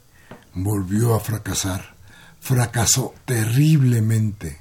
[0.54, 1.94] volvió a fracasar.
[2.40, 4.58] Fracasó terriblemente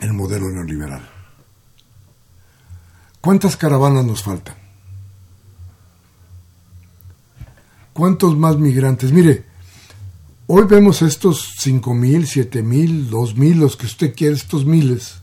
[0.00, 1.08] el modelo neoliberal.
[3.20, 4.56] ¿Cuántas caravanas nos faltan?
[7.92, 9.12] ¿Cuántos más migrantes?
[9.12, 9.44] Mire,
[10.48, 15.20] hoy vemos estos cinco mil, siete mil, dos mil, los que usted quiere, estos miles,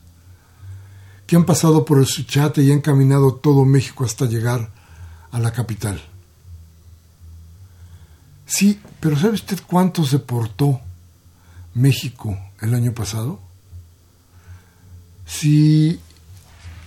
[1.27, 4.71] que han pasado por el Suchate y han caminado todo México hasta llegar
[5.31, 6.01] a la capital.
[8.49, 10.81] Sí, pero ¿sabe usted cuántos deportó
[11.75, 13.39] México el año pasado?
[15.27, 15.99] Si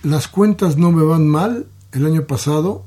[0.03, 2.83] las cuentas no me van mal, el año pasado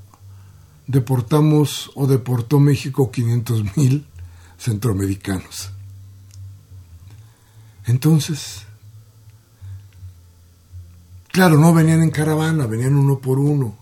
[0.86, 4.06] deportamos o deportó México 500 mil
[4.58, 5.70] centroamericanos.
[7.86, 8.66] Entonces,
[11.28, 13.78] claro, no venían en caravana, venían uno por uno.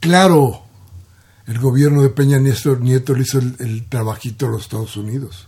[0.00, 0.63] Claro,
[1.46, 2.74] el gobierno de Peña Nieto,
[3.14, 5.46] le hizo el, trabajito a los Estados Unidos.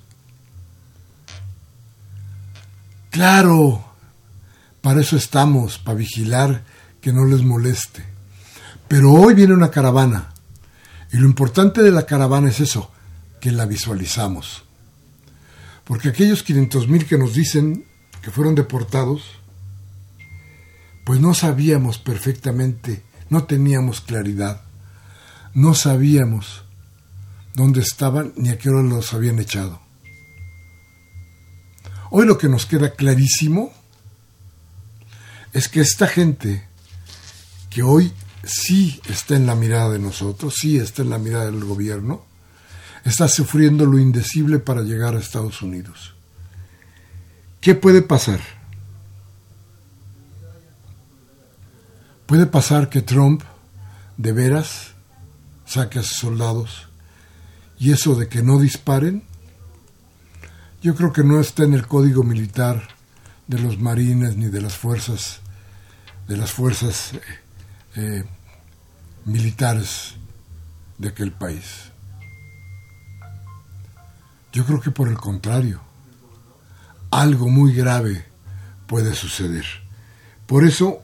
[3.10, 3.82] Claro,
[4.82, 6.64] para eso estamos, para vigilar
[7.00, 8.04] que no les moleste.
[8.88, 10.34] Pero hoy viene una caravana.
[11.12, 12.90] Y lo importante de la caravana es eso,
[13.40, 14.64] que la visualizamos.
[15.84, 17.86] Porque aquellos 500.000 que nos dicen
[18.20, 19.22] que fueron deportados,
[21.04, 24.65] pues no sabíamos perfectamente, no teníamos claridad,
[25.56, 26.64] no sabíamos
[27.54, 29.80] dónde estaban ni a qué hora los habían echado.
[32.10, 33.72] Hoy lo que nos queda clarísimo
[35.54, 36.68] es que esta gente
[37.70, 38.12] que hoy
[38.44, 42.26] sí está en la mirada de nosotros, sí está en la mirada del gobierno,
[43.06, 46.14] está sufriendo lo indecible para llegar a Estados Unidos.
[47.62, 48.40] ¿Qué puede pasar?
[52.26, 53.42] Puede pasar que Trump
[54.18, 54.95] de veras
[55.66, 56.88] saque a sus soldados
[57.78, 59.24] y eso de que no disparen,
[60.82, 62.88] yo creo que no está en el código militar
[63.46, 65.40] de los marines ni de las fuerzas
[66.28, 67.20] de las fuerzas eh,
[67.96, 68.24] eh,
[69.24, 70.14] militares
[70.98, 71.92] de aquel país.
[74.52, 75.80] Yo creo que por el contrario,
[77.10, 78.24] algo muy grave
[78.86, 79.64] puede suceder.
[80.46, 81.02] Por eso,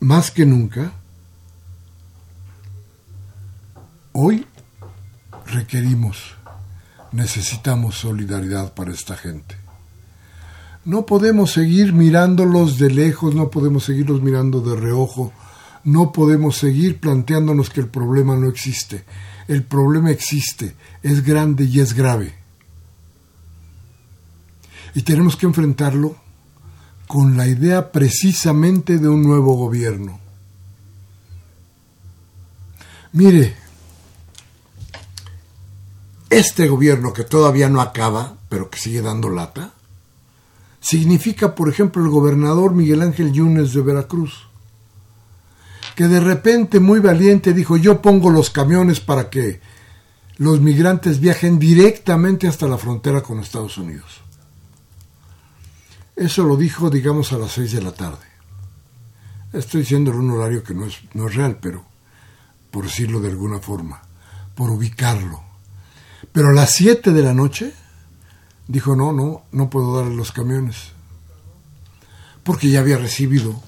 [0.00, 0.92] más que nunca,
[4.20, 4.44] hoy
[5.46, 6.34] requerimos,
[7.12, 9.54] necesitamos solidaridad para esta gente.
[10.84, 15.32] No podemos seguir mirándolos de lejos, no podemos seguirlos mirando de reojo,
[15.84, 19.04] no podemos seguir planteándonos que el problema no existe.
[19.46, 22.34] El problema existe, es grande y es grave.
[24.94, 26.16] Y tenemos que enfrentarlo
[27.06, 30.18] con la idea precisamente de un nuevo gobierno.
[33.12, 33.67] Mire,
[36.38, 39.72] este gobierno que todavía no acaba, pero que sigue dando lata,
[40.80, 44.48] significa, por ejemplo, el gobernador Miguel Ángel Yunes de Veracruz,
[45.96, 49.60] que de repente muy valiente dijo, yo pongo los camiones para que
[50.36, 54.20] los migrantes viajen directamente hasta la frontera con Estados Unidos.
[56.14, 58.26] Eso lo dijo, digamos, a las seis de la tarde.
[59.52, 61.84] Estoy diciendo un horario que no es, no es real, pero
[62.70, 64.02] por decirlo de alguna forma,
[64.54, 65.47] por ubicarlo.
[66.32, 67.72] Pero a las siete de la noche
[68.66, 70.92] dijo, no, no, no puedo darle los camiones.
[72.42, 73.60] Porque ya había recibido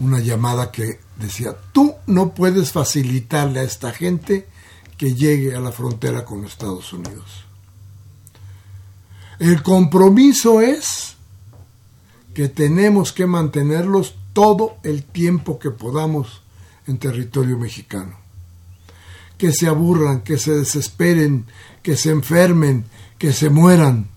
[0.00, 4.48] una llamada que decía, tú no puedes facilitarle a esta gente
[4.96, 7.44] que llegue a la frontera con Estados Unidos.
[9.38, 11.16] El compromiso es
[12.34, 16.42] que tenemos que mantenerlos todo el tiempo que podamos
[16.86, 18.16] en territorio mexicano.
[19.36, 21.46] Que se aburran, que se desesperen,
[21.82, 22.84] que se enfermen,
[23.18, 24.08] que se mueran,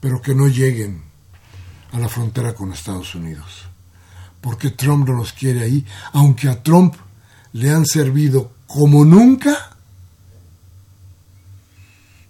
[0.00, 1.02] pero que no lleguen
[1.92, 3.68] a la frontera con Estados Unidos
[4.44, 6.94] porque Trump no los quiere ahí, aunque a Trump
[7.54, 9.74] le han servido como nunca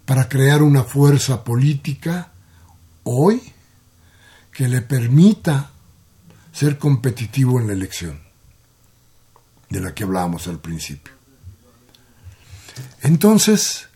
[0.04, 2.30] para crear una fuerza política
[3.02, 3.42] hoy
[4.52, 5.72] que le permita
[6.52, 8.20] ser competitivo en la elección,
[9.68, 11.12] de la que hablábamos al principio.
[13.02, 13.88] Entonces,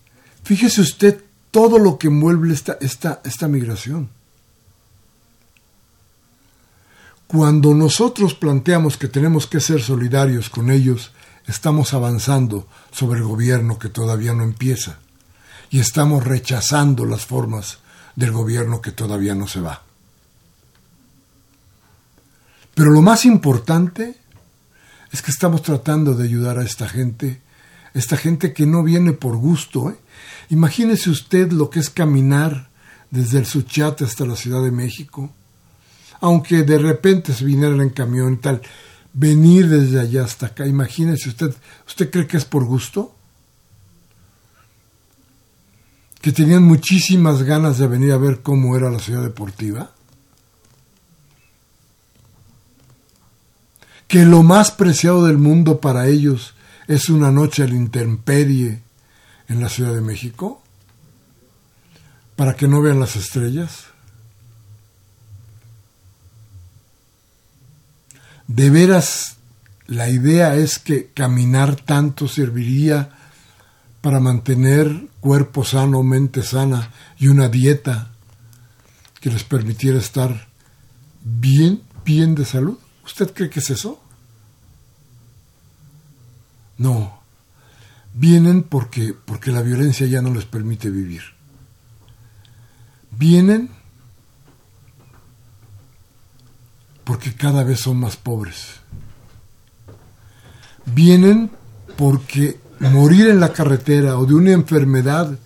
[0.49, 4.09] fíjese usted todo lo que envuelve esta, esta, esta migración.
[7.27, 11.13] Cuando nosotros planteamos que tenemos que ser solidarios con ellos,
[11.47, 15.01] estamos avanzando sobre el gobierno que todavía no empieza
[15.69, 17.81] y estamos rechazando las formas
[18.17, 19.83] del gobierno que todavía no se va.
[22.75, 24.17] Pero lo más importante
[25.13, 27.43] es que estamos tratando de ayudar a esta gente,
[27.93, 29.91] esta gente que no viene por gusto.
[29.91, 30.08] ¿eh?
[30.51, 32.69] Imagínese usted lo que es caminar
[33.11, 35.31] desde el Suchate hasta la Ciudad de México,
[36.21, 38.62] aunque de repente se vinieran en camión y tal,
[39.12, 41.55] venir desde allá hasta acá, imagínese usted,
[41.87, 43.14] ¿usted cree que es por gusto?
[46.21, 49.93] Que tenían muchísimas ganas de venir a ver cómo era la ciudad deportiva.
[54.09, 56.55] Que lo más preciado del mundo para ellos
[56.89, 58.83] es una noche al intemperie
[59.49, 60.63] en la Ciudad de México,
[62.37, 63.87] para que no vean las estrellas.
[68.49, 69.37] de veras
[69.87, 73.11] la idea es que caminar tanto serviría
[74.01, 78.11] para mantener cuerpo sano, mente sana y una dieta
[79.21, 80.49] que les permitiera estar
[81.23, 82.79] bien, bien de salud.
[83.05, 84.03] ¿Usted cree que es eso?
[86.77, 87.18] No.
[88.19, 91.23] Vienen porque, porque la violencia ya no les permite vivir.
[93.12, 93.71] Vienen
[97.05, 98.81] porque cada vez son más pobres.
[100.85, 101.49] Vienen
[101.97, 105.39] porque morir en la carretera o de una enfermedad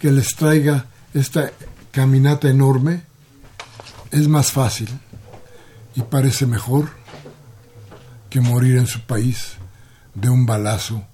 [0.00, 1.52] que les traiga esta
[1.92, 3.02] caminata enorme
[4.10, 4.88] es más fácil
[5.94, 6.88] y parece mejor
[8.28, 9.52] que morir en su país
[10.14, 11.06] de un balazo,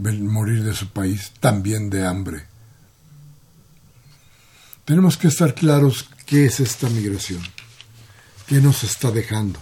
[0.00, 2.46] morir de su país también de hambre.
[4.84, 7.42] Tenemos que estar claros qué es esta migración,
[8.46, 9.60] qué nos está dejando.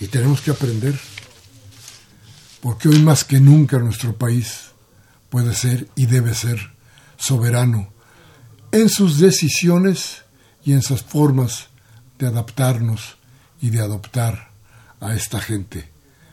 [0.00, 0.98] Y tenemos que aprender,
[2.60, 4.72] porque hoy más que nunca nuestro país
[5.30, 6.72] puede ser y debe ser
[7.16, 7.92] soberano
[8.70, 10.22] en sus decisiones
[10.64, 11.68] y en sus formas
[12.18, 13.16] de adaptarnos
[13.60, 14.50] y de adoptar
[15.00, 15.90] a esta gente,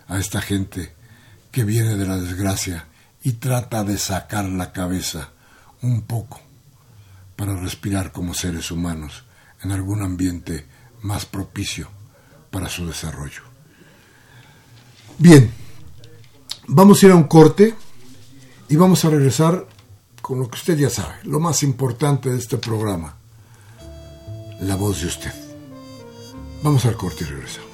[0.07, 0.93] a esta gente
[1.51, 2.88] que viene de la desgracia
[3.23, 5.29] y trata de sacar la cabeza
[5.81, 6.39] un poco
[7.35, 9.23] para respirar como seres humanos
[9.63, 10.65] en algún ambiente
[11.01, 11.89] más propicio
[12.51, 13.43] para su desarrollo.
[15.17, 15.51] Bien,
[16.67, 17.75] vamos a ir a un corte
[18.69, 19.65] y vamos a regresar
[20.21, 23.15] con lo que usted ya sabe, lo más importante de este programa,
[24.61, 25.33] la voz de usted.
[26.61, 27.68] Vamos al corte y regresamos.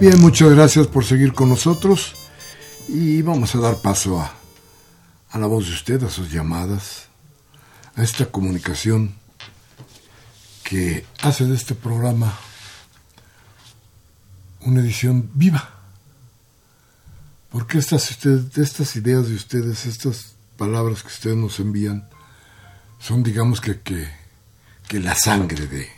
[0.00, 2.14] Bien, muchas gracias por seguir con nosotros
[2.88, 4.32] y vamos a dar paso a,
[5.30, 7.08] a la voz de usted, a sus llamadas,
[7.96, 9.14] a esta comunicación
[10.64, 12.32] que hace de este programa
[14.60, 15.68] una edición viva.
[17.50, 18.10] Porque estas,
[18.56, 22.08] estas ideas de ustedes, estas palabras que ustedes nos envían,
[22.98, 24.08] son digamos que, que,
[24.88, 25.90] que la sangre de,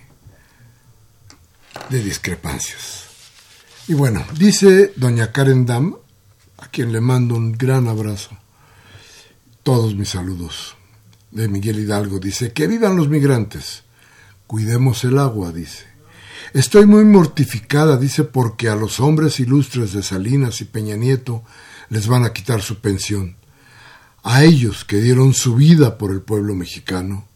[1.89, 3.12] de discrepancias.
[3.89, 5.97] Y bueno, dice doña Karen Dam,
[6.59, 8.31] a quien le mando un gran abrazo,
[9.65, 10.77] todos mis saludos,
[11.33, 13.83] de Miguel Hidalgo, dice, que vivan los migrantes,
[14.47, 15.85] cuidemos el agua, dice.
[16.53, 21.43] Estoy muy mortificada, dice, porque a los hombres ilustres de Salinas y Peña Nieto
[21.89, 23.37] les van a quitar su pensión.
[24.23, 27.27] A ellos que dieron su vida por el pueblo mexicano.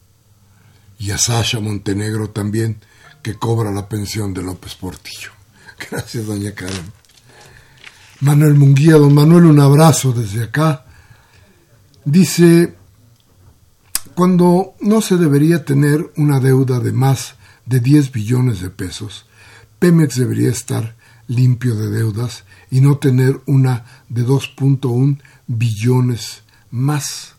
[0.98, 2.80] Y a Sasha Montenegro también,
[3.22, 5.35] que cobra la pensión de López Portillo.
[5.90, 6.92] Gracias, doña Karen.
[8.20, 10.86] Manuel Munguía, don Manuel, un abrazo desde acá.
[12.04, 12.74] Dice,
[14.14, 17.34] cuando no se debería tener una deuda de más
[17.66, 19.26] de 10 billones de pesos,
[19.78, 20.96] Pemex debería estar
[21.28, 27.35] limpio de deudas y no tener una de 2.1 billones más.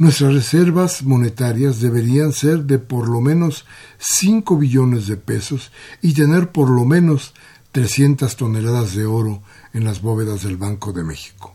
[0.00, 3.66] Nuestras reservas monetarias deberían ser de por lo menos
[3.98, 7.34] 5 billones de pesos y tener por lo menos
[7.72, 9.42] 300 toneladas de oro
[9.74, 11.54] en las bóvedas del Banco de México.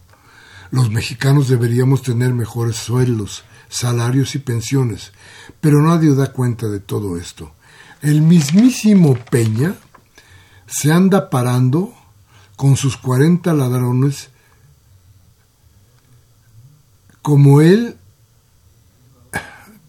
[0.69, 5.11] Los mexicanos deberíamos tener mejores sueldos, salarios y pensiones,
[5.59, 7.51] pero nadie da cuenta de todo esto.
[8.03, 9.73] El mismísimo Peña
[10.67, 11.95] se anda parando
[12.55, 14.29] con sus 40 ladrones
[17.23, 17.97] como él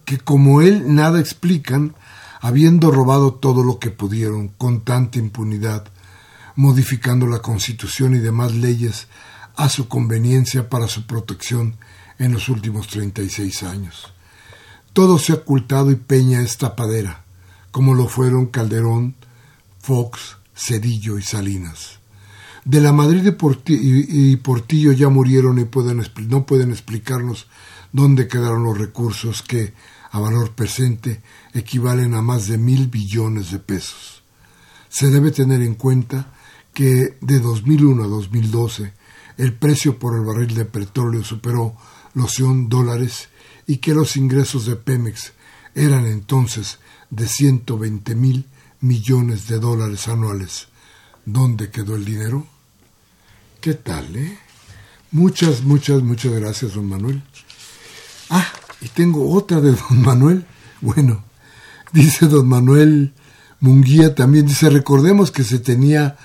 [0.07, 1.95] que como él nada explican,
[2.41, 5.85] habiendo robado todo lo que pudieron con tanta impunidad,
[6.55, 9.09] modificando la Constitución y demás leyes
[9.57, 11.77] a su conveniencia para su protección
[12.19, 14.13] en los últimos 36 años.
[14.93, 17.25] Todo se ha ocultado y Peña es tapadera,
[17.73, 19.17] como lo fueron Calderón,
[19.81, 21.99] Fox, Cedillo y Salinas.
[22.65, 23.35] De la Madrid
[23.69, 25.69] y Portillo ya murieron y
[26.27, 27.47] no pueden explicarnos
[27.93, 29.75] dónde quedaron los recursos que,
[30.11, 34.23] a valor presente equivalen a más de mil billones de pesos.
[34.89, 36.33] Se debe tener en cuenta
[36.73, 38.93] que de 2001 a 2012
[39.39, 41.77] el precio por el barril de petróleo superó
[42.15, 43.29] los 100 dólares
[43.67, 45.33] y que los ingresos de Pemex
[45.75, 46.79] eran entonces
[47.11, 48.47] de 120 mil
[48.81, 50.69] millones de dólares anuales.
[51.25, 52.47] ¿Dónde quedó el dinero?
[53.61, 54.39] ¿Qué tal, eh?
[55.11, 57.23] Muchas, muchas, muchas gracias, don Manuel.
[58.31, 58.47] Ah,
[58.81, 60.47] y tengo otra de don Manuel.
[60.81, 61.25] Bueno,
[61.93, 63.15] dice don Manuel
[63.61, 66.17] Munguía también, dice, recordemos que se tenía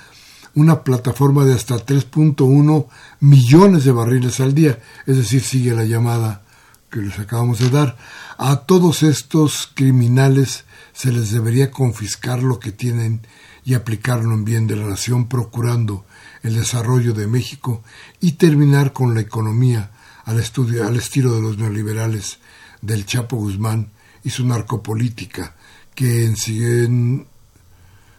[0.54, 2.88] una plataforma de hasta 3.1
[3.22, 6.44] millones de barriles al día, es decir, sigue la llamada
[6.90, 7.98] que les acabamos de dar.
[8.38, 13.22] A todos estos criminales se les debería confiscar lo que tienen
[13.64, 16.06] y aplicarlo en bien de la nación, procurando
[16.44, 17.84] el desarrollo de México
[18.20, 19.92] y terminar con la economía
[20.32, 22.40] al, estudio, al estilo de los neoliberales
[22.82, 23.92] del Chapo Guzmán
[24.24, 25.56] y su narcopolítica,
[25.94, 27.28] que en, en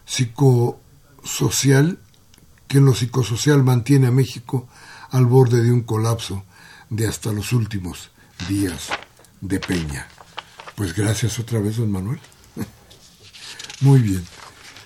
[0.05, 1.99] psicosocial
[2.67, 4.67] que en lo psicosocial mantiene a México
[5.11, 6.43] al borde de un colapso
[6.89, 8.09] de hasta los últimos
[8.49, 8.89] días
[9.41, 10.07] de Peña.
[10.75, 12.19] Pues gracias otra vez, don Manuel.
[13.81, 14.25] Muy bien.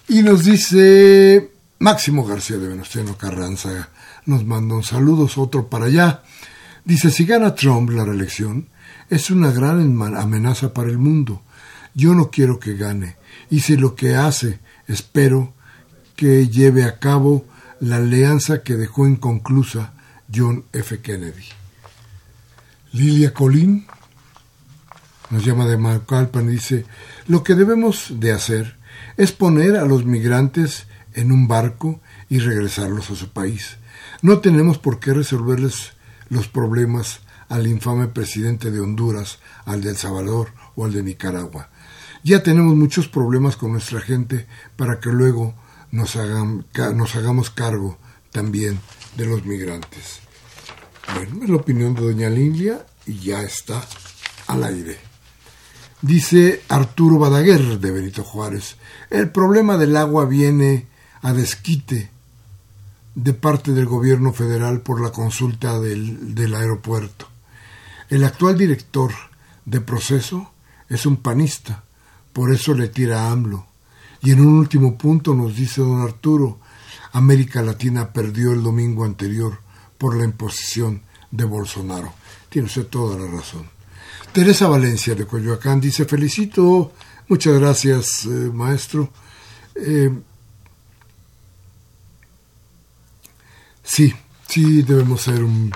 [0.09, 3.89] Y nos dice Máximo García de Venustiano Carranza,
[4.25, 6.23] nos manda un saludo, otro para allá.
[6.88, 8.69] Dice, si gana Trump la reelección,
[9.09, 11.41] es una gran amenaza para el mundo.
[11.93, 13.17] Yo no quiero que gane.
[13.49, 15.53] Y si lo que hace, espero
[16.15, 17.45] que lleve a cabo
[17.81, 19.95] la alianza que dejó inconclusa
[20.33, 21.01] John F.
[21.01, 21.43] Kennedy.
[22.93, 23.85] Lilia Colín
[25.29, 26.85] nos llama de Macalpan y dice,
[27.27, 28.77] lo que debemos de hacer
[29.17, 33.75] es poner a los migrantes en un barco y regresarlos a su país.
[34.21, 35.96] No tenemos por qué resolverles
[36.30, 41.69] los problemas al infame presidente de Honduras, al de El Salvador o al de Nicaragua.
[42.23, 45.55] Ya tenemos muchos problemas con nuestra gente para que luego
[45.91, 47.97] nos, nos hagamos cargo
[48.32, 48.80] también
[49.15, 50.19] de los migrantes.
[51.13, 53.82] Bueno, es la opinión de doña Lilia y ya está
[54.47, 54.97] al aire.
[56.01, 58.75] Dice Arturo Badaguer de Benito Juárez,
[59.09, 60.88] el problema del agua viene
[61.21, 62.11] a desquite
[63.18, 67.28] de parte del gobierno federal por la consulta del, del aeropuerto.
[68.09, 69.11] El actual director
[69.65, 70.51] de proceso
[70.88, 71.84] es un panista,
[72.32, 73.65] por eso le tira AMLO.
[74.22, 76.59] Y en un último punto nos dice don Arturo,
[77.11, 79.61] América Latina perdió el domingo anterior
[79.97, 81.01] por la imposición
[81.32, 82.13] de Bolsonaro.
[82.49, 83.68] Tiene usted toda la razón.
[84.32, 86.93] Teresa Valencia de Coyoacán dice, felicito,
[87.30, 89.09] muchas gracias eh, maestro.
[89.74, 90.11] Eh,
[93.88, 94.13] sí,
[94.47, 95.71] sí debemos ser un,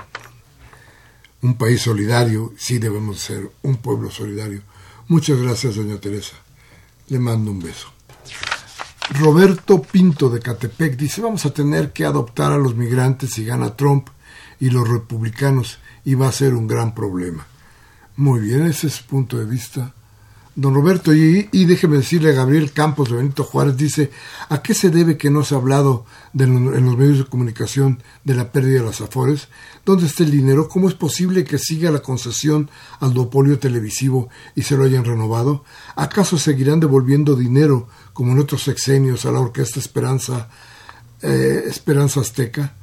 [1.42, 4.62] un país solidario, sí debemos ser un pueblo solidario.
[5.08, 6.36] Muchas gracias, doña Teresa.
[7.08, 7.88] Le mando un beso.
[9.10, 13.76] Roberto Pinto de Catepec dice, vamos a tener que adoptar a los migrantes si gana
[13.76, 14.08] Trump
[14.60, 17.46] y los republicanos y va a ser un gran problema.
[18.16, 19.94] Muy bien, ese es su punto de vista.
[20.54, 24.12] Don Roberto, y, déjeme decirle a Gabriel Campos de Benito Juárez, dice,
[24.50, 26.06] ¿a qué se debe que no se ha hablado
[26.38, 29.48] en los medios de comunicación de la pérdida de las afores?
[29.86, 30.68] ¿Dónde está el dinero?
[30.68, 35.64] ¿Cómo es posible que siga la concesión al duopolio televisivo y se lo hayan renovado?
[35.96, 40.50] ¿Acaso seguirán devolviendo dinero, como en otros sexenios, a la Orquesta Esperanza,
[41.22, 42.76] eh, Esperanza Azteca?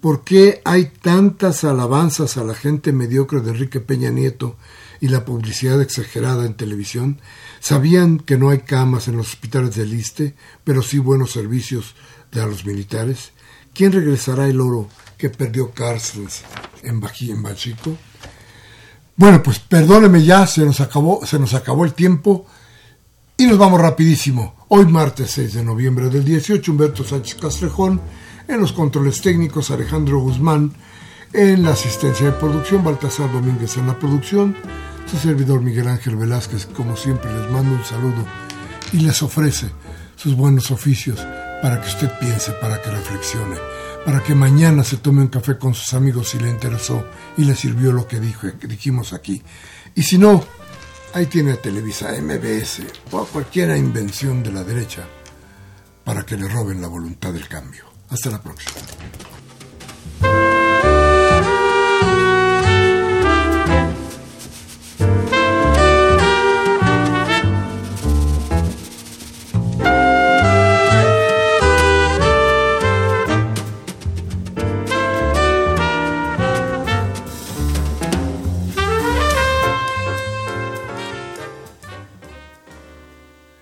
[0.00, 4.56] ¿Por qué hay tantas alabanzas a la gente mediocre de Enrique Peña Nieto
[5.00, 7.20] y la publicidad exagerada en televisión?
[7.60, 10.34] ¿Sabían que no hay camas en los hospitales del Iste,
[10.64, 11.94] pero sí buenos servicios
[12.32, 13.32] de a los militares?
[13.74, 16.42] ¿Quién regresará el oro que perdió Carstens
[16.82, 17.96] en, en Bachico?
[19.16, 22.46] Bueno, pues perdóneme ya, se nos acabó, se nos acabó el tiempo
[23.36, 24.54] y nos vamos rapidísimo.
[24.68, 28.00] Hoy martes 6 de noviembre del 18, Humberto Sánchez Castrejón
[28.48, 30.72] en los controles técnicos Alejandro Guzmán,
[31.32, 34.56] en la asistencia de producción Baltasar Domínguez en la producción,
[35.10, 38.24] su servidor Miguel Ángel Velázquez, como siempre les mando un saludo
[38.92, 39.70] y les ofrece
[40.16, 41.18] sus buenos oficios
[41.62, 43.56] para que usted piense, para que reflexione,
[44.04, 47.04] para que mañana se tome un café con sus amigos si le interesó
[47.36, 49.42] y le sirvió lo que, dijo, que dijimos aquí.
[49.94, 50.44] Y si no,
[51.12, 55.06] ahí tiene a Televisa, MBS o a cualquier invención de la derecha
[56.04, 57.84] para que le roben la voluntad del cambio.
[58.10, 58.80] Hasta la próxima.